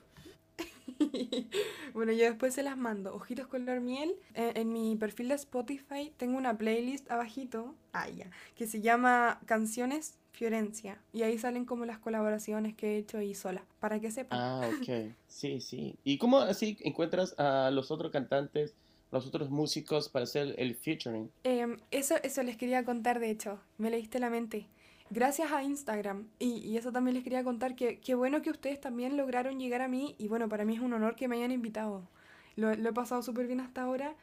bueno, 1.95 2.11
yo 2.11 2.25
después 2.25 2.53
se 2.53 2.61
las 2.61 2.77
mando. 2.77 3.15
Ojitos 3.15 3.47
color 3.47 3.81
miel. 3.81 4.13
Eh, 4.35 4.51
en 4.53 4.71
mi 4.71 4.95
perfil 4.95 5.29
de 5.29 5.33
Spotify 5.33 6.13
tengo 6.15 6.37
una 6.37 6.55
playlist 6.55 7.09
abajito, 7.09 7.73
ah, 7.91 8.07
ya, 8.07 8.29
que 8.55 8.67
se 8.67 8.81
llama 8.81 9.41
Canciones 9.47 10.19
Fiorencia. 10.31 11.01
Y 11.11 11.23
ahí 11.23 11.39
salen 11.39 11.65
como 11.65 11.85
las 11.85 11.97
colaboraciones 11.97 12.75
que 12.75 12.93
he 12.93 12.97
hecho 12.99 13.17
ahí 13.17 13.33
sola, 13.33 13.65
para 13.79 13.99
que 13.99 14.11
sepan. 14.11 14.39
Ah, 14.39 14.69
ok. 14.79 15.15
Sí, 15.27 15.59
sí. 15.59 15.95
¿Y 16.03 16.19
cómo 16.19 16.37
así 16.37 16.77
encuentras 16.81 17.33
a 17.39 17.71
los 17.71 17.89
otros 17.89 18.11
cantantes, 18.11 18.75
los 19.11 19.25
otros 19.25 19.49
músicos 19.49 20.07
para 20.07 20.25
hacer 20.25 20.53
el 20.59 20.75
featuring? 20.75 21.31
Em, 21.43 21.79
eso, 21.89 22.13
eso 22.21 22.43
les 22.43 22.57
quería 22.57 22.85
contar, 22.85 23.19
de 23.19 23.31
hecho. 23.31 23.59
Me 23.79 23.89
leíste 23.89 24.19
la 24.19 24.29
mente 24.29 24.67
gracias 25.09 25.51
a 25.51 25.63
Instagram. 25.63 26.27
Y, 26.39 26.57
y, 26.59 26.77
eso 26.77 26.91
también 26.91 27.15
les 27.15 27.23
quería 27.23 27.43
contar, 27.43 27.75
que 27.75 27.99
qué 27.99 28.15
bueno 28.15 28.41
que 28.41 28.49
ustedes 28.49 28.79
también 28.79 29.17
lograron 29.17 29.59
llegar 29.59 29.81
a 29.81 29.87
mí. 29.87 30.15
Y 30.17 30.27
bueno, 30.27 30.49
para 30.49 30.65
mí 30.65 30.75
es 30.75 30.81
un 30.81 30.93
honor 30.93 31.15
que 31.15 31.27
me 31.27 31.37
hayan 31.37 31.51
invitado. 31.51 32.07
Lo, 32.55 32.73
lo 32.75 32.89
he 32.89 32.93
pasado 32.93 33.21
súper 33.21 33.47
bien 33.47 33.59
hasta 33.59 33.81
ahora. 33.81 34.15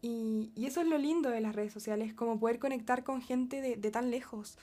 Y, 0.00 0.50
y, 0.54 0.66
eso 0.66 0.80
es 0.80 0.86
lo 0.86 0.98
lindo 0.98 1.30
de 1.30 1.40
las 1.40 1.54
redes 1.54 1.72
sociales, 1.72 2.14
como 2.14 2.38
poder 2.38 2.58
conectar 2.58 3.02
con 3.02 3.20
gente 3.20 3.60
de, 3.60 3.76
de 3.76 3.90
tan 3.90 4.10
lejos. 4.10 4.56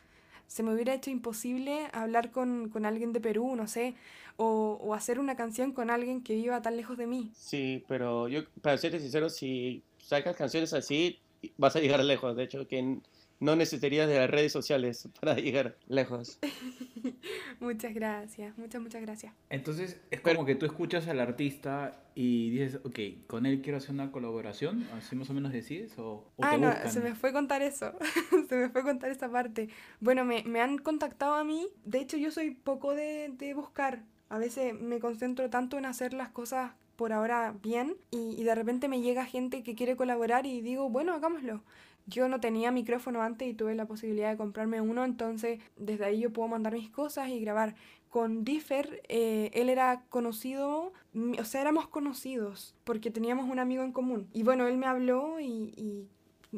Se 0.47 0.63
me 0.63 0.73
hubiera 0.73 0.93
hecho 0.93 1.09
imposible 1.09 1.87
hablar 1.91 2.31
con, 2.31 2.69
con 2.69 2.85
alguien 2.85 3.11
de 3.11 3.19
Perú, 3.19 3.55
no 3.55 3.67
sé, 3.67 3.95
o, 4.37 4.79
o, 4.81 4.93
hacer 4.93 5.19
una 5.19 5.35
canción 5.35 5.71
con 5.71 5.89
alguien 5.89 6.21
que 6.21 6.35
viva 6.35 6.61
tan 6.61 6.77
lejos 6.77 6.97
de 6.97 7.07
mí. 7.07 7.31
Sí, 7.35 7.83
pero 7.87 8.27
yo, 8.27 8.41
para 8.61 8.77
ser 8.77 8.97
sincero, 8.99 9.29
si 9.29 9.83
sacas 9.97 10.35
canciones 10.37 10.71
así, 10.73 11.19
vas 11.57 11.75
a 11.75 11.79
llegar 11.79 12.03
lejos. 12.03 12.35
De 12.35 12.43
hecho, 12.43 12.67
que 12.67 12.99
no 13.39 13.55
necesitarías 13.55 14.07
de 14.07 14.19
las 14.19 14.29
redes 14.29 14.51
sociales 14.51 15.09
para 15.19 15.35
llegar 15.35 15.77
lejos. 15.87 16.39
muchas 17.59 17.93
gracias, 17.93 18.57
muchas, 18.57 18.81
muchas 18.81 19.01
gracias. 19.01 19.33
Entonces, 19.49 19.99
es 20.11 20.21
como 20.21 20.45
que 20.45 20.55
tú 20.55 20.65
escuchas 20.65 21.07
al 21.07 21.19
artista 21.19 22.01
y 22.15 22.49
dices, 22.49 22.79
ok, 22.83 23.27
con 23.27 23.45
él 23.45 23.61
quiero 23.61 23.77
hacer 23.77 23.91
una 23.91 24.11
colaboración, 24.11 24.87
así 24.97 25.15
más 25.15 25.29
o 25.29 25.33
menos 25.33 25.51
decides, 25.51 25.97
o, 25.99 26.31
o 26.35 26.43
ah, 26.43 26.51
te 26.51 26.57
no, 26.57 26.67
buscan? 26.67 26.91
se 26.91 26.99
me 27.01 27.15
fue 27.15 27.33
contar 27.33 27.61
eso, 27.61 27.93
se 28.49 28.55
me 28.55 28.69
fue 28.69 28.83
contar 28.83 29.11
esa 29.11 29.29
parte. 29.29 29.69
Bueno, 29.99 30.23
me, 30.23 30.43
me 30.43 30.61
han 30.61 30.77
contactado 30.77 31.35
a 31.35 31.43
mí, 31.43 31.67
de 31.83 31.99
hecho 31.99 32.17
yo 32.17 32.31
soy 32.31 32.51
poco 32.51 32.95
de, 32.95 33.31
de 33.37 33.53
buscar, 33.53 34.03
a 34.29 34.39
veces 34.39 34.73
me 34.79 34.99
concentro 34.99 35.49
tanto 35.49 35.77
en 35.77 35.85
hacer 35.85 36.13
las 36.13 36.29
cosas 36.29 36.71
por 36.95 37.11
ahora 37.11 37.53
bien 37.61 37.97
y, 38.09 38.39
y 38.39 38.43
de 38.45 38.55
repente 38.55 38.87
me 38.87 39.01
llega 39.01 39.25
gente 39.25 39.63
que 39.63 39.75
quiere 39.75 39.97
colaborar 39.97 40.45
y 40.45 40.61
digo, 40.61 40.89
bueno, 40.89 41.13
hagámoslo 41.13 41.61
yo 42.05 42.27
no 42.27 42.39
tenía 42.39 42.71
micrófono 42.71 43.21
antes 43.21 43.47
y 43.47 43.53
tuve 43.53 43.75
la 43.75 43.85
posibilidad 43.85 44.31
de 44.31 44.37
comprarme 44.37 44.81
uno, 44.81 45.03
entonces 45.03 45.59
desde 45.75 46.05
ahí 46.05 46.19
yo 46.19 46.31
puedo 46.31 46.47
mandar 46.47 46.73
mis 46.73 46.89
cosas 46.89 47.29
y 47.29 47.39
grabar. 47.39 47.75
Con 48.09 48.45
Differ, 48.45 49.01
eh, 49.09 49.51
él 49.53 49.67
era 49.67 50.03
conocido, 50.09 50.93
o 51.37 51.43
sea, 51.43 51.61
éramos 51.61 51.87
conocidos 51.89 52.73
porque 52.85 53.11
teníamos 53.11 53.49
un 53.49 53.59
amigo 53.59 53.83
en 53.83 53.91
común. 53.91 54.29
Y 54.31 54.43
bueno, 54.43 54.67
él 54.67 54.77
me 54.77 54.85
habló 54.85 55.41
y, 55.41 55.73
y 55.75 56.07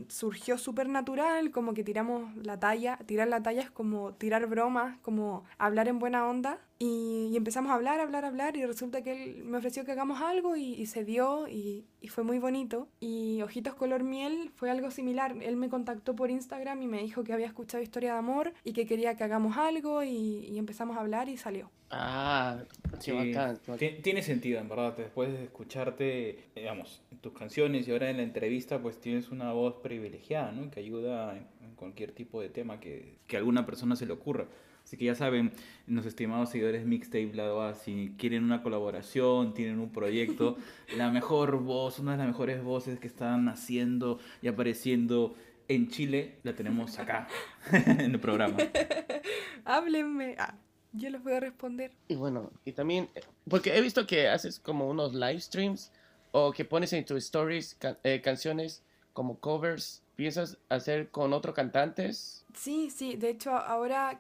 surgió 0.08 0.58
súper 0.58 0.88
natural, 0.90 1.52
como 1.52 1.74
que 1.74 1.84
tiramos 1.84 2.36
la 2.38 2.60
talla. 2.60 2.98
Tirar 3.06 3.28
la 3.28 3.42
talla 3.42 3.62
es 3.62 3.72
como 3.72 4.14
tirar 4.14 4.46
bromas, 4.48 4.98
como 5.00 5.46
hablar 5.58 5.88
en 5.88 5.98
buena 5.98 6.28
onda. 6.28 6.60
Y, 6.80 7.30
y, 7.32 7.38
empezamos 7.38 7.72
a 7.72 7.76
hablar, 7.76 8.00
hablar, 8.00 8.24
hablar 8.24 8.56
y 8.56 8.66
resulta 8.66 9.02
que 9.02 9.24
él 9.24 9.44
me 9.44 9.58
ofreció 9.58 9.84
que 9.84 9.92
hagamos 9.92 10.22
algo 10.22 10.56
y, 10.56 10.74
y 10.74 10.86
se 10.86 11.04
dio 11.04 11.48
y, 11.48 11.86
y, 12.02 12.08
fue 12.10 12.24
muy 12.24 12.38
bonito. 12.38 12.88
Y 13.00 13.42
Ojitos 13.42 13.74
Color 13.74 14.04
Miel 14.04 14.52
fue 14.56 14.70
algo 14.70 14.92
similar. 14.92 15.36
Él 15.42 15.56
me 15.56 15.70
contactó 15.70 16.16
por 16.16 16.30
Instagram 16.30 16.82
y 16.84 16.88
me 16.88 17.02
dijo 17.02 17.24
que 17.24 17.34
había 17.34 17.48
escuchado 17.48 17.82
Historia 17.82 18.14
de 18.14 18.20
Amor 18.20 18.54
y 18.64 18.74
que 18.74 18.86
quería 18.86 19.16
que 19.16 19.24
hagamos 19.24 19.58
algo 19.58 20.04
y, 20.04 20.58
empezamos 20.58 20.98
a 20.98 21.00
hablar 21.00 21.30
y 21.30 21.38
salió. 21.38 21.72
Ah, 21.90 22.60
sí, 23.00 23.12
bacán, 23.12 23.60
bacán. 23.66 24.02
Tiene 24.04 24.22
sentido, 24.22 24.60
en 24.60 24.70
verdad. 24.70 24.96
Después 24.98 25.32
de 25.32 25.46
escucharte, 25.46 26.40
digamos, 26.56 27.02
tus 27.22 27.34
canciones 27.34 27.88
y 27.88 27.92
ahora 27.92 28.10
en 28.10 28.18
la 28.18 28.24
entrevista, 28.24 28.80
pues 28.80 29.00
tienes 29.00 29.30
una 29.30 29.52
voz 29.54 29.76
privilegiada, 29.82 30.52
¿no? 30.52 30.70
Que 30.70 30.82
ayuda 30.82 31.38
en, 31.38 31.48
en 31.66 31.76
cualquier 31.76 32.12
tipo 32.12 32.42
de 32.42 32.50
tema 32.50 32.80
que, 32.80 33.18
que 33.26 33.38
a 33.38 33.40
alguna 33.40 33.66
persona 33.66 33.96
se 33.96 34.06
le 34.06 34.14
ocurra. 34.14 34.48
Así 34.88 34.96
que 34.96 35.04
ya 35.04 35.16
saben, 35.16 35.52
los 35.86 36.06
estimados 36.06 36.50
seguidores 36.50 36.86
Mixtape 36.86 37.34
Lado 37.34 37.62
A, 37.62 37.74
si 37.74 38.16
quieren 38.18 38.46
una 38.46 38.64
colaboración, 38.64 39.54
tienen 39.54 39.80
un 39.80 39.92
proyecto, 39.92 40.56
la 40.96 41.12
mejor 41.12 41.62
voz, 41.62 42.00
una 42.00 42.14
de 42.14 42.20
las 42.20 42.28
mejores 42.28 42.64
voces 42.64 42.98
que 42.98 43.08
están 43.08 43.50
haciendo 43.50 44.18
y 44.42 44.48
apareciendo 44.48 45.36
en 45.68 45.90
Chile, 45.90 46.36
la 46.44 46.54
tenemos 46.54 46.98
acá, 47.00 47.28
en 47.74 48.12
el 48.12 48.20
programa. 48.22 48.56
Háblenme. 49.66 50.36
Ah, 50.40 50.56
yo 50.94 51.10
les 51.10 51.22
voy 51.22 51.34
a 51.34 51.42
responder. 51.42 51.92
Y 52.08 52.16
bueno, 52.16 52.50
y 52.64 52.72
también, 52.72 53.10
porque 53.50 53.76
he 53.76 53.82
visto 53.82 54.08
que 54.08 54.30
haces 54.30 54.58
como 54.58 54.88
unos 54.88 55.14
live 55.14 55.42
streams 55.42 55.92
o 56.32 56.54
que 56.54 56.64
pones 56.64 56.94
en 56.94 57.04
tus 57.04 57.26
stories 57.26 57.76
can 57.76 57.98
eh, 58.06 58.22
canciones 58.22 58.84
como 59.12 59.38
covers. 59.42 60.02
¿Piensas 60.16 60.58
hacer 60.70 61.10
con 61.12 61.34
otros 61.34 61.54
cantantes? 61.54 62.46
Sí, 62.56 62.90
sí. 62.90 63.18
De 63.18 63.30
hecho, 63.30 63.52
ahora 63.52 64.20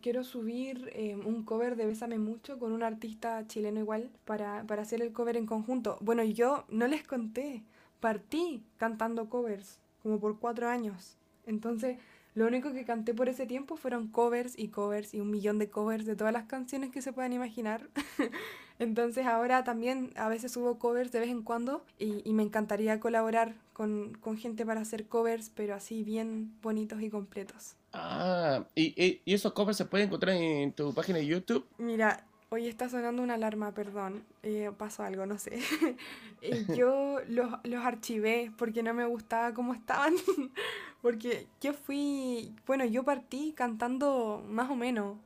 quiero 0.00 0.24
subir 0.24 0.90
eh, 0.94 1.14
un 1.16 1.44
cover 1.44 1.76
de 1.76 1.86
Bésame 1.86 2.18
Mucho 2.18 2.58
con 2.58 2.72
un 2.72 2.82
artista 2.82 3.46
chileno 3.46 3.80
igual 3.80 4.10
para, 4.24 4.64
para 4.64 4.82
hacer 4.82 5.02
el 5.02 5.12
cover 5.12 5.36
en 5.36 5.46
conjunto. 5.46 5.98
Bueno, 6.00 6.22
yo 6.24 6.64
no 6.68 6.86
les 6.86 7.04
conté, 7.04 7.62
partí 8.00 8.64
cantando 8.76 9.28
covers 9.28 9.78
como 10.02 10.18
por 10.18 10.38
cuatro 10.38 10.68
años. 10.68 11.16
Entonces, 11.46 11.98
lo 12.34 12.46
único 12.46 12.72
que 12.72 12.84
canté 12.84 13.14
por 13.14 13.28
ese 13.28 13.46
tiempo 13.46 13.76
fueron 13.76 14.08
covers 14.08 14.58
y 14.58 14.68
covers 14.68 15.14
y 15.14 15.20
un 15.20 15.30
millón 15.30 15.58
de 15.58 15.70
covers 15.70 16.06
de 16.06 16.16
todas 16.16 16.32
las 16.32 16.44
canciones 16.44 16.90
que 16.90 17.02
se 17.02 17.12
puedan 17.12 17.32
imaginar. 17.32 17.88
Entonces 18.78 19.26
ahora 19.26 19.64
también 19.64 20.12
a 20.16 20.28
veces 20.28 20.52
subo 20.52 20.78
covers 20.78 21.12
de 21.12 21.20
vez 21.20 21.28
en 21.28 21.42
cuando 21.42 21.84
y, 21.98 22.22
y 22.28 22.32
me 22.32 22.42
encantaría 22.42 23.00
colaborar 23.00 23.54
con, 23.72 24.14
con, 24.20 24.36
gente 24.36 24.66
para 24.66 24.80
hacer 24.80 25.06
covers, 25.06 25.50
pero 25.54 25.74
así 25.74 26.02
bien 26.04 26.52
bonitos 26.62 27.00
y 27.02 27.10
completos. 27.10 27.76
Ah, 27.92 28.64
¿y, 28.74 29.20
y 29.24 29.34
esos 29.34 29.52
covers 29.52 29.76
se 29.76 29.84
pueden 29.84 30.08
encontrar 30.08 30.36
en 30.36 30.72
tu 30.72 30.92
página 30.94 31.18
de 31.18 31.26
YouTube? 31.26 31.66
Mira, 31.78 32.24
Hoy 32.54 32.68
está 32.68 32.86
sonando 32.90 33.22
una 33.22 33.32
alarma, 33.32 33.72
perdón. 33.72 34.26
Eh, 34.42 34.70
pasó 34.76 35.04
algo, 35.04 35.24
no 35.24 35.38
sé. 35.38 35.58
eh, 36.42 36.66
yo 36.76 37.20
los, 37.26 37.50
los 37.64 37.82
archivé 37.82 38.52
porque 38.58 38.82
no 38.82 38.92
me 38.92 39.06
gustaba 39.06 39.54
cómo 39.54 39.72
estaban. 39.72 40.16
porque 41.00 41.46
yo 41.62 41.72
fui, 41.72 42.54
bueno, 42.66 42.84
yo 42.84 43.04
partí 43.04 43.54
cantando 43.56 44.44
más 44.46 44.70
o 44.70 44.76
menos. 44.76 45.16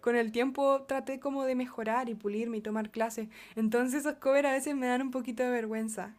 Con 0.00 0.14
el 0.14 0.30
tiempo 0.30 0.82
traté 0.82 1.18
como 1.18 1.42
de 1.42 1.56
mejorar 1.56 2.08
y 2.08 2.14
pulirme 2.14 2.58
y 2.58 2.60
tomar 2.60 2.92
clases. 2.92 3.26
Entonces 3.56 4.02
esos 4.02 4.18
covers 4.20 4.46
a 4.46 4.52
veces 4.52 4.76
me 4.76 4.86
dan 4.86 5.02
un 5.02 5.10
poquito 5.10 5.42
de 5.42 5.50
vergüenza. 5.50 6.14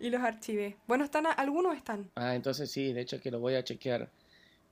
y 0.00 0.08
los 0.08 0.22
archivé. 0.22 0.78
Bueno, 0.86 1.04
están, 1.04 1.26
algunos 1.36 1.76
están. 1.76 2.10
Ah, 2.14 2.34
entonces 2.34 2.70
sí, 2.70 2.94
de 2.94 3.02
hecho 3.02 3.20
que 3.20 3.30
lo 3.30 3.40
voy 3.40 3.56
a 3.56 3.62
chequear. 3.62 4.08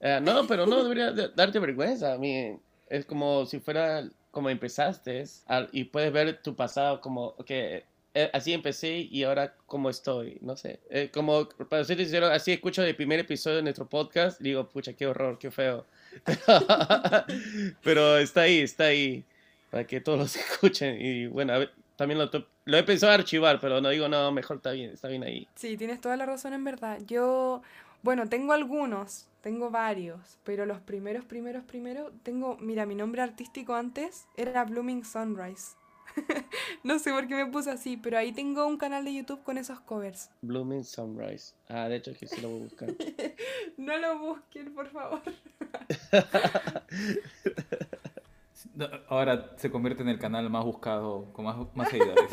Uh, 0.01 0.23
no, 0.23 0.47
pero 0.47 0.65
no 0.65 0.83
debería 0.83 1.13
darte 1.13 1.59
vergüenza. 1.59 2.15
A 2.15 2.17
mí 2.17 2.59
es 2.89 3.05
como 3.05 3.45
si 3.45 3.61
fuera 3.61 4.09
como 4.37 4.51
empezaste 4.51 5.25
y 5.73 5.85
puedes 5.85 6.13
ver 6.13 6.43
tu 6.43 6.55
pasado 6.55 7.01
como 7.01 7.35
que 7.47 7.85
eh, 8.13 8.29
así 8.35 8.53
empecé 8.53 9.09
y 9.11 9.23
ahora 9.23 9.55
cómo 9.65 9.89
estoy, 9.89 10.37
no 10.43 10.59
sé. 10.59 10.79
Eh, 10.91 11.11
como, 11.11 11.49
para 11.49 11.83
ser 11.85 11.97
sincero, 11.97 12.27
así 12.27 12.53
escucho 12.53 12.83
el 12.83 12.95
primer 12.95 13.21
episodio 13.21 13.57
de 13.57 13.63
nuestro 13.63 13.89
podcast, 13.89 14.39
digo, 14.39 14.69
pucha, 14.69 14.93
qué 14.93 15.07
horror, 15.07 15.39
qué 15.39 15.51
feo. 15.51 15.87
Pero 17.83 18.19
está 18.19 18.43
ahí, 18.43 18.59
está 18.59 18.85
ahí, 18.85 19.25
para 19.71 19.87
que 19.87 20.03
todos 20.03 20.19
los 20.19 20.37
escuchen. 20.53 21.01
Y 21.01 21.29
bueno, 21.29 21.55
a 21.55 21.59
ver, 21.61 21.73
también 21.97 22.19
lo, 22.19 22.31
lo 22.67 22.77
he 22.77 22.83
pensado 22.83 23.15
archivar, 23.15 23.59
pero 23.59 23.81
no 23.81 23.89
digo, 23.89 24.07
no, 24.07 24.31
mejor 24.33 24.59
está 24.59 24.73
bien, 24.73 24.91
está 24.91 25.09
bien 25.09 25.25
ahí. 25.25 25.49
Sí, 25.55 25.79
tienes 25.79 26.03
toda 26.03 26.19
la 26.19 26.27
razón 26.27 26.53
en 26.53 26.63
verdad. 26.63 26.99
Yo, 27.07 27.63
bueno, 28.03 28.29
tengo 28.29 28.53
algunos, 28.53 29.29
tengo 29.41 29.71
varios, 29.71 30.39
pero 30.45 30.67
los 30.67 30.81
primeros, 30.81 31.25
primeros, 31.25 31.65
primeros, 31.65 32.13
tengo, 32.23 32.57
mira, 32.59 32.87
mi 32.87 32.95
nombre 32.95 33.23
artístico 33.23 33.75
antes 33.75 34.27
era 34.37 34.65
Blooming 34.65 35.05
Sunrise. 35.05 35.77
no 36.83 36.99
sé 36.99 37.13
por 37.13 37.27
qué 37.27 37.35
me 37.35 37.47
puse 37.47 37.71
así, 37.71 37.97
pero 37.97 38.19
ahí 38.19 38.33
tengo 38.33 38.67
un 38.67 38.77
canal 38.77 39.05
de 39.05 39.15
YouTube 39.15 39.43
con 39.43 39.59
esos 39.59 39.81
covers. 39.81 40.31
Blooming 40.43 40.85
Sunrise. 40.85 41.55
Ah, 41.69 41.89
de 41.89 41.97
hecho 41.97 42.13
que 42.15 42.27
sí 42.27 42.41
lo 42.41 42.51
voy 42.51 42.61
a 42.61 42.65
buscar. 42.65 42.89
no 43.77 43.97
lo 43.99 44.19
busquen, 44.19 44.75
por 44.75 44.89
favor. 44.89 45.23
Ahora 49.09 49.53
se 49.57 49.71
convierte 49.71 50.03
en 50.03 50.09
el 50.09 50.19
canal 50.19 50.51
más 50.51 50.65
buscado, 50.65 51.33
con 51.33 51.45
más, 51.45 51.57
más 51.75 51.89
seguidores. 51.89 52.29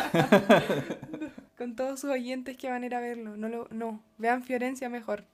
con 1.57 1.75
todos 1.75 1.99
sus 1.99 2.09
oyentes 2.09 2.57
que 2.57 2.69
van 2.69 2.83
a 2.83 2.85
ir 2.85 2.95
a 2.95 2.99
verlo. 2.99 3.37
No, 3.37 3.49
lo, 3.49 3.67
no. 3.71 4.03
vean 4.17 4.43
Fiorencia 4.43 4.89
mejor. 4.89 5.25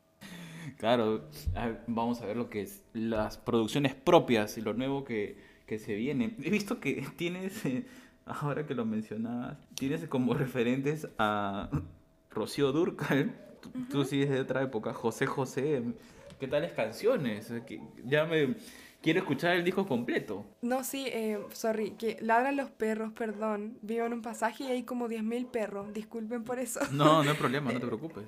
Claro, 0.80 1.26
vamos 1.88 2.22
a 2.22 2.26
ver 2.26 2.38
lo 2.38 2.50
que 2.50 2.62
es 2.62 2.86
las 2.94 3.38
producciones 3.38 3.96
propias 3.96 4.58
y 4.58 4.62
lo 4.62 4.74
nuevo 4.74 5.04
que, 5.04 5.38
que 5.65 5.78
se 5.78 5.94
viene. 5.94 6.38
He 6.42 6.50
visto 6.50 6.80
que 6.80 7.06
tienes, 7.18 7.63
ahora 8.26 8.65
que 8.65 8.74
lo 8.76 8.86
mencionabas, 8.86 9.58
tienes 9.76 10.08
como 10.08 10.34
referentes 10.34 11.10
a 11.18 11.70
Rocío 12.32 12.72
Durcal, 12.72 13.36
tú, 13.62 13.72
tú 13.92 14.06
sí 14.06 14.22
es 14.22 14.30
de 14.30 14.39
otra 14.39 14.63
época, 14.63 14.94
José 14.94 15.26
José. 15.26 15.84
¿Qué 16.39 16.48
tales 16.48 16.72
canciones? 16.72 17.52
Ya 18.06 18.24
me 18.24 18.56
quiero 19.02 19.20
escuchar 19.20 19.58
el 19.58 19.65
disco 19.65 19.86
completo. 19.86 20.46
No, 20.62 20.86
sí, 20.86 21.08
eh, 21.08 21.39
sorry, 21.52 21.92
que 21.92 22.18
ladran 22.22 22.56
los 22.56 22.70
perros, 22.70 23.12
perdón. 23.12 23.78
Vivo 23.82 24.06
en 24.06 24.13
un 24.13 24.22
pasaje 24.22 24.63
y 24.63 24.68
hay 24.68 24.84
como 24.84 25.10
10.000 25.10 25.52
perros, 25.52 25.94
disculpen 25.94 26.46
por 26.46 26.60
eso. 26.60 26.80
No, 26.92 27.22
no 27.22 27.32
hay 27.32 27.38
problema, 27.38 27.72
no 27.74 27.80
te 27.82 27.86
preocupes. 27.86 28.24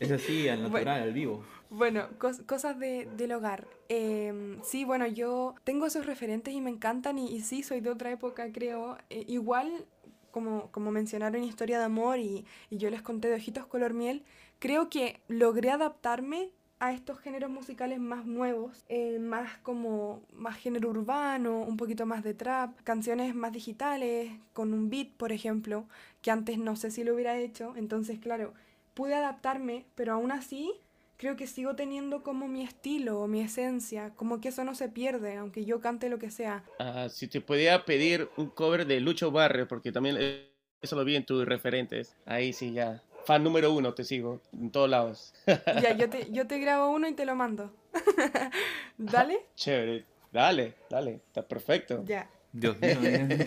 Es 0.00 0.10
así, 0.10 0.48
al 0.48 0.62
natural, 0.62 1.02
al 1.02 1.12
vivo. 1.12 1.44
Bueno, 1.70 2.08
cos- 2.18 2.42
cosas 2.46 2.78
de, 2.78 3.06
del 3.16 3.32
hogar. 3.32 3.66
Em, 3.88 4.62
sí, 4.62 4.84
bueno, 4.84 5.06
yo 5.06 5.54
tengo 5.64 5.86
esos 5.86 6.06
referentes 6.06 6.54
y 6.54 6.60
me 6.60 6.70
encantan 6.70 7.18
y, 7.18 7.40
sí, 7.40 7.62
soy 7.62 7.80
de 7.80 7.90
otra 7.90 8.10
época, 8.12 8.52
creo. 8.52 8.98
Eh, 9.10 9.24
igual, 9.28 9.86
como, 10.30 10.70
como 10.70 10.92
mencionaron 10.92 11.42
Historia 11.44 11.78
de 11.78 11.84
Amor 11.84 12.18
y, 12.18 12.44
y 12.70 12.78
yo 12.78 12.90
les 12.90 13.02
conté 13.02 13.28
de 13.28 13.34
Ojitos 13.36 13.66
Color 13.66 13.94
Miel, 13.94 14.22
creo 14.60 14.88
que 14.88 15.20
logré 15.28 15.70
adaptarme 15.70 16.50
a 16.78 16.92
estos 16.92 17.18
géneros 17.18 17.50
musicales 17.50 17.98
más 17.98 18.26
nuevos, 18.26 18.84
eh, 18.88 19.18
más 19.18 19.56
como 19.58 20.22
más 20.32 20.56
género 20.58 20.90
urbano, 20.90 21.60
un 21.62 21.76
poquito 21.78 22.04
más 22.06 22.22
de 22.22 22.34
trap, 22.34 22.78
canciones 22.84 23.34
más 23.34 23.50
digitales, 23.52 24.30
con 24.52 24.72
un 24.74 24.90
beat, 24.90 25.08
por 25.16 25.32
ejemplo, 25.32 25.88
que 26.22 26.30
antes 26.30 26.58
no 26.58 26.76
sé 26.76 26.90
si 26.90 27.02
lo 27.02 27.14
hubiera 27.14 27.38
hecho. 27.38 27.72
Entonces, 27.76 28.18
claro, 28.18 28.52
pude 28.94 29.14
adaptarme, 29.14 29.86
pero 29.94 30.12
aún 30.12 30.30
así 30.32 30.70
creo 31.16 31.36
que 31.36 31.46
sigo 31.46 31.74
teniendo 31.74 32.22
como 32.22 32.48
mi 32.48 32.62
estilo 32.62 33.20
o 33.20 33.26
mi 33.26 33.40
esencia, 33.40 34.10
como 34.16 34.40
que 34.40 34.48
eso 34.48 34.64
no 34.64 34.74
se 34.74 34.88
pierde, 34.88 35.36
aunque 35.36 35.64
yo 35.64 35.80
cante 35.80 36.08
lo 36.08 36.18
que 36.18 36.30
sea. 36.30 36.64
Ah, 36.78 37.08
si 37.10 37.28
te 37.28 37.40
podía 37.40 37.84
pedir 37.84 38.28
un 38.36 38.50
cover 38.50 38.86
de 38.86 39.00
Lucho 39.00 39.30
Barrio, 39.30 39.66
porque 39.66 39.92
también 39.92 40.16
eh, 40.18 40.50
eso 40.82 40.96
lo 40.96 41.04
vi 41.04 41.16
en 41.16 41.24
tus 41.24 41.46
referentes. 41.46 42.16
Ahí 42.26 42.52
sí, 42.52 42.72
ya. 42.72 43.02
Fan 43.24 43.42
número 43.42 43.72
uno, 43.72 43.92
te 43.92 44.04
sigo, 44.04 44.40
en 44.52 44.70
todos 44.70 44.88
lados. 44.88 45.34
Ya, 45.82 45.96
yo 45.96 46.08
te, 46.08 46.30
yo 46.32 46.46
te 46.46 46.58
grabo 46.58 46.90
uno 46.90 47.08
y 47.08 47.14
te 47.14 47.26
lo 47.26 47.34
mando. 47.34 47.72
¿Dale? 48.98 49.40
Chévere. 49.56 50.04
Dale, 50.32 50.74
dale, 50.90 51.14
está 51.14 51.42
perfecto. 51.42 52.04
Ya. 52.04 52.28
Dios 52.52 52.78
mío, 52.80 52.96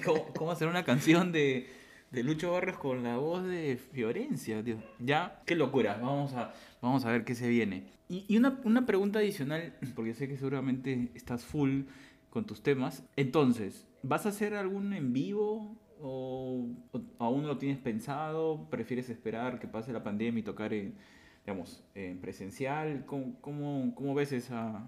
¿cómo, 0.05 0.25
cómo 0.34 0.51
hacer 0.51 0.67
una 0.67 0.84
canción 0.84 1.32
de, 1.32 1.67
de 2.12 2.23
Lucho 2.23 2.51
Barrios 2.51 2.77
con 2.77 3.03
la 3.03 3.17
voz 3.17 3.43
de 3.43 3.77
Fiorencia? 3.77 4.62
Dios, 4.62 4.79
ya, 4.99 5.41
qué 5.45 5.55
locura. 5.55 5.97
Vamos 6.01 6.34
a, 6.34 6.53
vamos 6.81 7.05
a 7.05 7.11
ver 7.11 7.25
qué 7.25 7.35
se 7.35 7.47
viene. 7.47 7.83
Y, 8.07 8.37
una, 8.37 8.59
una 8.63 8.85
pregunta 8.85 9.19
adicional, 9.19 9.73
porque 9.95 10.13
sé 10.13 10.27
que 10.27 10.37
seguramente 10.37 11.11
estás 11.13 11.45
full 11.45 11.81
con 12.29 12.45
tus 12.45 12.63
temas. 12.63 13.03
Entonces, 13.15 13.87
¿vas 14.03 14.25
a 14.25 14.29
hacer 14.29 14.55
algún 14.55 14.93
en 14.93 15.13
vivo? 15.13 15.75
¿O, 16.01 16.65
o 16.91 17.01
aún 17.19 17.45
lo 17.45 17.57
tienes 17.57 17.77
pensado? 17.77 18.67
¿Prefieres 18.69 19.09
esperar 19.09 19.59
que 19.59 19.67
pase 19.67 19.91
la 19.91 20.03
pandemia 20.03 20.39
y 20.39 20.43
tocar 20.43 20.73
en, 20.73 20.95
digamos, 21.45 21.83
en 21.93 22.19
presencial? 22.19 23.05
¿Cómo, 23.05 23.35
cómo, 23.41 23.93
cómo 23.95 24.15
ves 24.15 24.31
esa, 24.31 24.87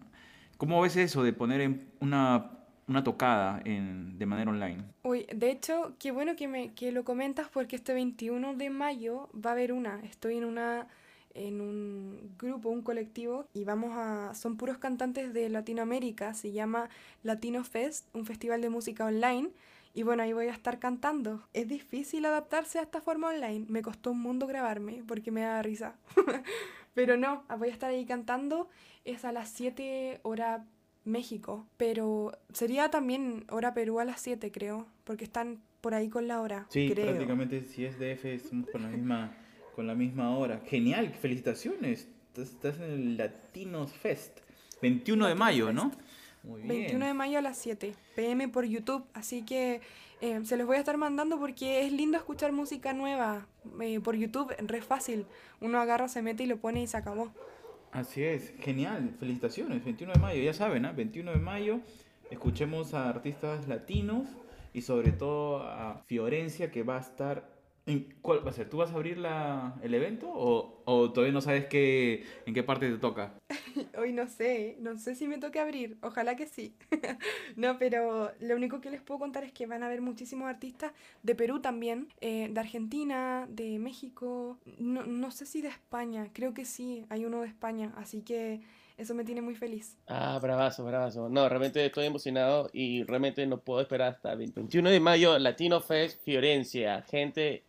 cómo 0.57 0.81
ves 0.81 0.95
eso 0.95 1.23
de 1.23 1.33
poner 1.33 1.87
una, 1.99 2.51
una 2.87 3.03
tocada 3.03 3.61
en, 3.65 4.17
de 4.17 4.25
manera 4.25 4.51
online? 4.51 4.83
Uy, 5.03 5.25
de 5.35 5.51
hecho, 5.51 5.95
qué 5.99 6.11
bueno 6.11 6.35
que 6.35 6.47
me 6.47 6.73
que 6.73 6.91
lo 6.91 7.03
comentas 7.03 7.49
porque 7.49 7.75
este 7.75 7.93
21 7.93 8.55
de 8.55 8.69
mayo 8.69 9.29
va 9.33 9.51
a 9.51 9.53
haber 9.53 9.73
una. 9.73 9.99
Estoy 10.03 10.37
en 10.37 10.45
una 10.45 10.87
en 11.33 11.61
un 11.61 12.33
grupo, 12.37 12.69
un 12.69 12.81
colectivo 12.81 13.47
y 13.53 13.63
vamos 13.63 13.91
a 13.95 14.33
son 14.33 14.57
puros 14.57 14.77
cantantes 14.77 15.33
de 15.33 15.49
Latinoamérica, 15.49 16.33
se 16.33 16.51
llama 16.51 16.89
Latino 17.23 17.63
Fest, 17.63 18.07
un 18.13 18.25
festival 18.25 18.61
de 18.61 18.69
música 18.69 19.05
online 19.05 19.49
y 19.93 20.03
bueno, 20.03 20.23
ahí 20.23 20.33
voy 20.33 20.47
a 20.47 20.53
estar 20.53 20.79
cantando. 20.79 21.43
Es 21.53 21.67
difícil 21.67 22.25
adaptarse 22.25 22.79
a 22.79 22.83
esta 22.83 23.01
forma 23.01 23.29
online, 23.29 23.65
me 23.67 23.81
costó 23.81 24.11
un 24.11 24.21
mundo 24.21 24.47
grabarme 24.47 25.03
porque 25.07 25.31
me 25.31 25.41
da 25.41 25.61
risa. 25.61 25.95
Pero 26.93 27.17
no, 27.17 27.43
voy 27.57 27.69
a 27.69 27.71
estar 27.71 27.89
ahí 27.89 28.05
cantando, 28.05 28.67
es 29.05 29.23
a 29.25 29.31
las 29.31 29.49
7 29.49 30.19
hora 30.23 30.65
México, 31.03 31.65
pero 31.77 32.31
sería 32.53 32.89
también 32.91 33.45
hora 33.49 33.73
Perú 33.73 33.99
a 33.99 34.05
las 34.05 34.21
7, 34.21 34.51
creo, 34.51 34.85
porque 35.03 35.23
están 35.23 35.61
por 35.79 35.93
ahí 35.95 36.09
con 36.09 36.27
la 36.27 36.41
hora, 36.41 36.67
Sí, 36.69 36.89
creo. 36.91 37.07
prácticamente 37.07 37.63
si 37.63 37.85
es 37.85 37.97
DF 37.97 38.25
estamos 38.25 38.69
con 38.69 38.83
la 38.83 38.89
misma, 38.89 39.33
con 39.81 39.87
la 39.87 39.95
misma 39.95 40.37
hora. 40.37 40.61
Genial, 40.67 41.09
felicitaciones. 41.09 42.07
Estás, 42.37 42.77
en 42.77 42.83
el 42.83 43.17
Latinos 43.17 43.91
Fest. 43.91 44.41
21 44.79 45.25
de 45.25 45.33
mayo, 45.33 45.65
Fest. 45.65 45.75
¿no? 45.75 45.91
Muy 46.43 46.61
bien. 46.61 46.75
21 46.81 47.05
de 47.07 47.13
mayo 47.15 47.39
a 47.39 47.41
las 47.41 47.57
7 47.57 47.95
pm 48.15 48.47
por 48.47 48.65
YouTube, 48.65 49.03
así 49.15 49.41
que 49.41 49.81
eh, 50.21 50.39
se 50.43 50.55
los 50.55 50.67
voy 50.67 50.75
a 50.77 50.79
estar 50.81 50.97
mandando 50.97 51.39
porque 51.39 51.83
es 51.83 51.91
lindo 51.91 52.15
escuchar 52.15 52.51
música 52.51 52.93
nueva 52.93 53.47
eh, 53.81 53.99
por 54.01 54.15
YouTube, 54.15 54.53
re 54.59 54.83
fácil. 54.83 55.25
Uno 55.61 55.79
agarra, 55.79 56.07
se 56.07 56.21
mete 56.21 56.43
y 56.43 56.45
lo 56.45 56.57
pone 56.57 56.83
y 56.83 56.85
se 56.85 56.97
acabó. 56.97 57.33
Así 57.91 58.23
es, 58.23 58.53
genial, 58.59 59.15
felicitaciones, 59.19 59.83
21 59.83 60.13
de 60.13 60.19
mayo, 60.19 60.43
ya 60.43 60.53
saben, 60.53 60.85
¿ah? 60.85 60.91
21 60.91 61.31
de 61.31 61.39
mayo, 61.39 61.79
escuchemos 62.29 62.93
a 62.93 63.09
artistas 63.09 63.67
latinos 63.67 64.27
y 64.73 64.83
sobre 64.83 65.11
todo 65.11 65.63
a 65.63 66.03
Fiorencia 66.05 66.69
que 66.69 66.83
va 66.83 66.97
a 66.97 67.01
estar... 67.01 67.60
¿En 67.87 68.07
cuál 68.21 68.45
va 68.45 68.51
a 68.51 68.53
ser? 68.53 68.69
¿Tú 68.69 68.77
vas 68.77 68.91
a 68.91 68.93
abrir 68.93 69.17
la, 69.17 69.75
el 69.81 69.93
evento 69.95 70.29
o, 70.31 70.83
o 70.85 71.11
todavía 71.11 71.33
no 71.33 71.41
sabes 71.41 71.65
qué, 71.65 72.23
en 72.45 72.53
qué 72.53 72.61
parte 72.61 72.89
te 72.89 72.97
toca? 72.99 73.33
Hoy 73.97 74.13
no 74.13 74.27
sé, 74.27 74.77
no 74.79 74.97
sé 74.99 75.15
si 75.15 75.27
me 75.27 75.39
toque 75.39 75.59
abrir, 75.59 75.97
ojalá 76.01 76.35
que 76.35 76.45
sí. 76.45 76.75
no, 77.55 77.79
pero 77.79 78.31
lo 78.39 78.55
único 78.55 78.81
que 78.81 78.91
les 78.91 79.01
puedo 79.01 79.19
contar 79.19 79.43
es 79.43 79.51
que 79.51 79.65
van 79.65 79.81
a 79.81 79.87
haber 79.87 80.01
muchísimos 80.01 80.47
artistas 80.47 80.91
de 81.23 81.33
Perú 81.33 81.59
también, 81.59 82.07
eh, 82.21 82.49
de 82.51 82.59
Argentina, 82.59 83.47
de 83.49 83.79
México, 83.79 84.59
no, 84.77 85.03
no 85.03 85.31
sé 85.31 85.47
si 85.47 85.61
de 85.61 85.69
España, 85.69 86.29
creo 86.33 86.53
que 86.53 86.65
sí, 86.65 87.05
hay 87.09 87.25
uno 87.25 87.41
de 87.41 87.47
España, 87.47 87.93
así 87.97 88.21
que 88.21 88.61
eso 88.97 89.15
me 89.15 89.23
tiene 89.23 89.41
muy 89.41 89.55
feliz. 89.55 89.97
Ah, 90.07 90.37
bravazo, 90.39 90.85
bravazo. 90.85 91.27
No, 91.27 91.49
realmente 91.49 91.83
estoy 91.83 92.05
emocionado 92.05 92.69
y 92.71 93.01
realmente 93.03 93.47
no 93.47 93.57
puedo 93.59 93.81
esperar 93.81 94.13
hasta 94.13 94.33
el 94.33 94.51
21 94.51 94.91
de 94.91 94.99
mayo, 94.99 95.39
Latino 95.39 95.81
Fest 95.81 96.23
Fiorencia. 96.23 97.01
Gente, 97.09 97.63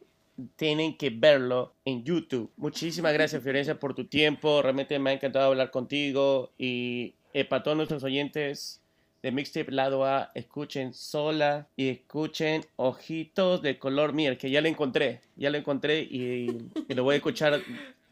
tienen 0.56 0.96
que 0.96 1.10
verlo 1.10 1.74
en 1.84 2.04
YouTube. 2.04 2.50
Muchísimas 2.56 3.12
gracias, 3.12 3.42
Fiorencia, 3.44 3.78
por 3.78 3.94
tu 3.94 4.04
tiempo. 4.04 4.62
Realmente 4.62 4.98
me 4.98 5.10
ha 5.10 5.12
encantado 5.14 5.46
hablar 5.46 5.70
contigo. 5.70 6.50
Y 6.58 7.14
eh, 7.32 7.44
para 7.44 7.62
todos 7.62 7.76
nuestros 7.76 8.02
oyentes 8.04 8.80
de 9.22 9.32
Mixtape 9.32 9.70
Lado 9.70 10.04
A, 10.04 10.30
escuchen 10.34 10.94
Sola 10.94 11.68
y 11.76 11.88
escuchen 11.88 12.64
Ojitos 12.76 13.62
de 13.62 13.78
Color 13.78 14.12
Miel, 14.12 14.36
que 14.36 14.50
ya 14.50 14.60
lo 14.60 14.68
encontré. 14.68 15.20
Ya 15.36 15.50
lo 15.50 15.58
encontré 15.58 16.00
y, 16.02 16.70
y 16.88 16.94
lo 16.94 17.04
voy 17.04 17.14
a 17.14 17.16
escuchar 17.16 17.62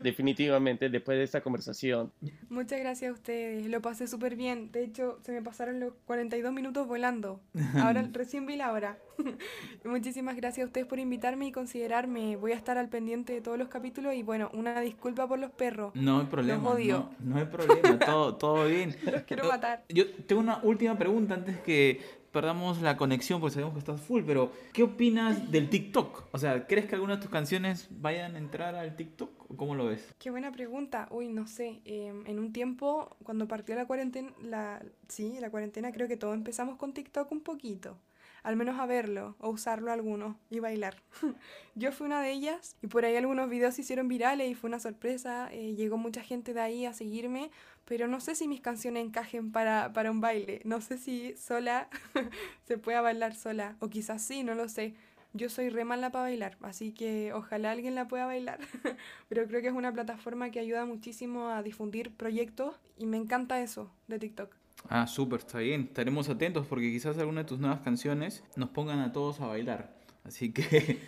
definitivamente 0.01 0.89
después 0.89 1.19
de 1.19 1.25
esta 1.25 1.41
conversación. 1.41 2.13
Muchas 2.49 2.81
gracias 2.81 3.11
a 3.11 3.15
ustedes, 3.15 3.67
lo 3.67 3.81
pasé 3.81 4.07
súper 4.07 4.37
bien. 4.37 4.73
De 4.73 4.85
hecho, 4.85 5.19
se 5.23 5.33
me 5.33 5.43
pasaron 5.43 5.81
los 5.81 5.93
42 6.07 6.53
minutos 6.53 6.87
volando. 6.87 7.41
Ahora 7.77 8.09
recién 8.13 8.47
vi 8.47 8.57
la 8.57 8.73
hora. 8.73 8.99
Muchísimas 9.85 10.37
gracias 10.37 10.65
a 10.65 10.67
ustedes 10.67 10.87
por 10.87 10.99
invitarme 10.99 11.47
y 11.47 11.53
considerarme. 11.53 12.37
Voy 12.37 12.53
a 12.53 12.57
estar 12.57 12.79
al 12.79 12.89
pendiente 12.89 13.33
de 13.33 13.41
todos 13.41 13.59
los 13.59 13.69
capítulos 13.69 14.15
y 14.15 14.23
bueno, 14.23 14.51
una 14.55 14.81
disculpa 14.81 15.29
por 15.29 15.39
los 15.39 15.51
perros. 15.51 15.95
No 15.95 16.21
hay 16.21 16.27
problema. 16.27 16.69
odio. 16.71 17.11
No, 17.21 17.35
no 17.35 17.39
hay 17.39 17.47
problema, 17.47 17.99
todo, 17.99 18.37
todo 18.37 18.67
bien. 18.67 18.97
Los 19.11 19.23
quiero 19.23 19.49
matar. 19.49 19.85
Yo 19.89 20.11
tengo 20.27 20.41
una 20.41 20.61
última 20.63 20.97
pregunta 20.97 21.35
antes 21.35 21.59
que 21.61 22.01
perdamos 22.33 22.81
la 22.81 22.97
conexión, 22.97 23.40
porque 23.40 23.55
sabemos 23.55 23.75
que 23.75 23.81
estás 23.81 24.01
full, 24.01 24.23
pero 24.27 24.53
¿qué 24.73 24.83
opinas 24.83 25.51
del 25.51 25.69
TikTok? 25.69 26.29
O 26.33 26.38
sea, 26.38 26.66
¿crees 26.66 26.87
que 26.87 26.95
algunas 26.95 27.19
de 27.19 27.23
tus 27.23 27.31
canciones 27.31 27.88
vayan 27.90 28.35
a 28.37 28.38
entrar 28.38 28.75
al 28.75 28.97
TikTok? 28.97 29.51
¿O 29.51 29.57
¿Cómo 29.57 29.75
lo 29.75 29.87
ves? 29.87 30.14
Qué 30.19 30.31
buena 30.31 30.53
pregunta. 30.53 31.09
Uy, 31.11 31.29
no 31.29 31.47
sé. 31.47 31.81
em, 31.85 32.25
en 32.27 32.38
un 32.38 32.53
tiempo, 32.53 33.16
cuando 33.25 33.49
partió 33.49 33.75
la 33.75 33.87
cuarentena, 33.87 34.31
la, 34.43 34.83
sí, 35.09 35.37
la 35.40 35.51
cuarentena, 35.51 35.93
creo 35.93 36.09
que 36.09 36.16
todos 36.16 36.35
empezamos 36.35 36.77
con 36.77 36.93
TikTok 36.93 37.31
un 37.33 37.40
poquito. 37.40 37.97
Al 38.43 38.57
menos 38.57 38.79
a 38.81 38.87
verlo 38.87 39.37
o 39.38 39.51
usarlo 39.51 39.93
algunos 39.93 40.35
y 40.49 40.61
bailar. 40.61 40.97
Yo 41.75 41.93
fui 41.93 42.07
una 42.07 42.23
de 42.23 42.31
ellas 42.33 42.75
y 42.81 42.87
por 42.87 43.05
ahí 43.05 43.14
algunos 43.16 43.51
videos 43.51 43.75
se 43.75 43.83
hicieron 43.83 44.09
virales 44.09 44.51
y 44.51 44.55
fue 44.55 44.69
una 44.69 44.81
sorpresa. 44.81 45.53
eh, 45.53 45.75
llegó 45.75 45.99
mucha 45.99 46.23
gente 46.23 46.55
de 46.55 46.61
ahí 46.61 46.87
a 46.87 46.95
seguirme, 46.95 47.51
pero 47.90 48.07
no 48.07 48.20
sé 48.20 48.37
si 48.37 48.46
mis 48.46 48.61
canciones 48.61 49.05
encajen 49.05 49.50
para, 49.50 49.92
para 49.92 50.12
un 50.12 50.20
baile. 50.20 50.61
No 50.62 50.81
sé 50.81 50.96
si 50.96 51.35
sola 51.37 51.88
se 52.68 52.79
pueda 52.79 53.00
bailar 53.00 53.35
sola 53.35 53.74
o 53.81 53.88
quizás 53.88 54.22
sí, 54.22 54.44
no 54.44 54.55
lo 54.55 54.68
sé. 54.68 54.94
Yo 55.33 55.48
soy 55.48 55.70
re 55.70 55.85
mala 55.85 56.11
para 56.12 56.26
bailar, 56.26 56.57
así 56.62 56.92
que 56.92 57.33
ojalá 57.33 57.72
alguien 57.72 57.96
la 57.96 58.07
pueda 58.07 58.26
bailar. 58.26 58.61
Pero 59.29 59.44
creo 59.48 59.61
que 59.61 59.66
es 59.66 59.74
una 59.74 59.92
plataforma 59.92 60.53
que 60.53 60.61
ayuda 60.61 60.85
muchísimo 60.85 61.48
a 61.48 61.64
difundir 61.64 62.12
proyectos 62.12 62.76
y 62.96 63.07
me 63.07 63.16
encanta 63.16 63.61
eso 63.61 63.90
de 64.07 64.20
TikTok. 64.20 64.55
Ah, 64.88 65.09
súper, 65.09 65.40
está 65.40 65.59
bien. 65.59 65.87
Estaremos 65.88 66.29
atentos 66.29 66.68
porque 66.68 66.92
quizás 66.92 67.18
alguna 67.18 67.40
de 67.40 67.48
tus 67.48 67.59
nuevas 67.59 67.81
canciones 67.81 68.44
nos 68.55 68.68
pongan 68.68 69.00
a 69.00 69.11
todos 69.11 69.40
a 69.40 69.48
bailar. 69.48 69.96
Así 70.22 70.53
que 70.53 71.00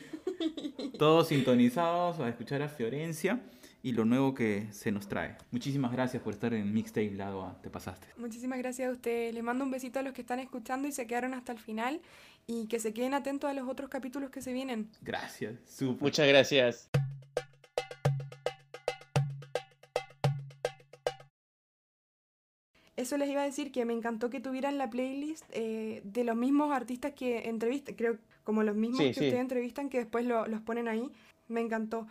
todos 0.98 1.28
sintonizados 1.28 2.18
a 2.18 2.28
escuchar 2.28 2.60
a 2.60 2.68
Fiorencia. 2.68 3.40
Y 3.82 3.92
lo 3.92 4.04
nuevo 4.04 4.32
que 4.34 4.68
se 4.72 4.92
nos 4.92 5.08
trae. 5.08 5.36
Muchísimas 5.50 5.92
gracias 5.92 6.22
por 6.22 6.32
estar 6.32 6.54
en 6.54 6.72
Mixtape 6.72 7.10
Lado 7.12 7.44
A, 7.44 7.60
te 7.60 7.68
pasaste. 7.70 8.06
Muchísimas 8.16 8.58
gracias 8.58 8.88
a 8.88 8.92
ustedes. 8.92 9.34
Les 9.34 9.42
mando 9.42 9.64
un 9.64 9.70
besito 9.70 9.98
a 9.98 10.02
los 10.02 10.12
que 10.12 10.20
están 10.20 10.38
escuchando 10.40 10.86
y 10.88 10.92
se 10.92 11.06
quedaron 11.06 11.34
hasta 11.34 11.52
el 11.52 11.58
final 11.58 12.00
y 12.46 12.66
que 12.68 12.78
se 12.78 12.92
queden 12.94 13.14
atentos 13.14 13.50
a 13.50 13.54
los 13.54 13.68
otros 13.68 13.88
capítulos 13.90 14.30
que 14.30 14.40
se 14.42 14.52
vienen. 14.52 14.88
Gracias, 15.00 15.54
súper. 15.66 16.02
Muchas 16.02 16.28
gracias. 16.28 16.88
Eso 22.96 23.16
les 23.16 23.30
iba 23.30 23.40
a 23.40 23.44
decir 23.44 23.72
que 23.72 23.84
me 23.84 23.94
encantó 23.94 24.28
que 24.28 24.40
tuvieran 24.40 24.76
la 24.78 24.90
playlist 24.90 25.44
eh, 25.52 26.02
de 26.04 26.24
los 26.24 26.36
mismos 26.36 26.72
artistas 26.72 27.12
que 27.14 27.48
entrevistan, 27.48 27.94
creo 27.94 28.18
como 28.44 28.62
los 28.62 28.76
mismos 28.76 28.98
Sí, 28.98 29.06
que 29.08 29.14
sí. 29.14 29.20
ustedes 29.20 29.40
entrevistan 29.40 29.88
que 29.88 29.98
después 29.98 30.26
lo- 30.26 30.46
los 30.46 30.60
ponen 30.60 30.88
ahí. 30.88 31.10
Me 31.48 31.60
encantó. 31.60 32.06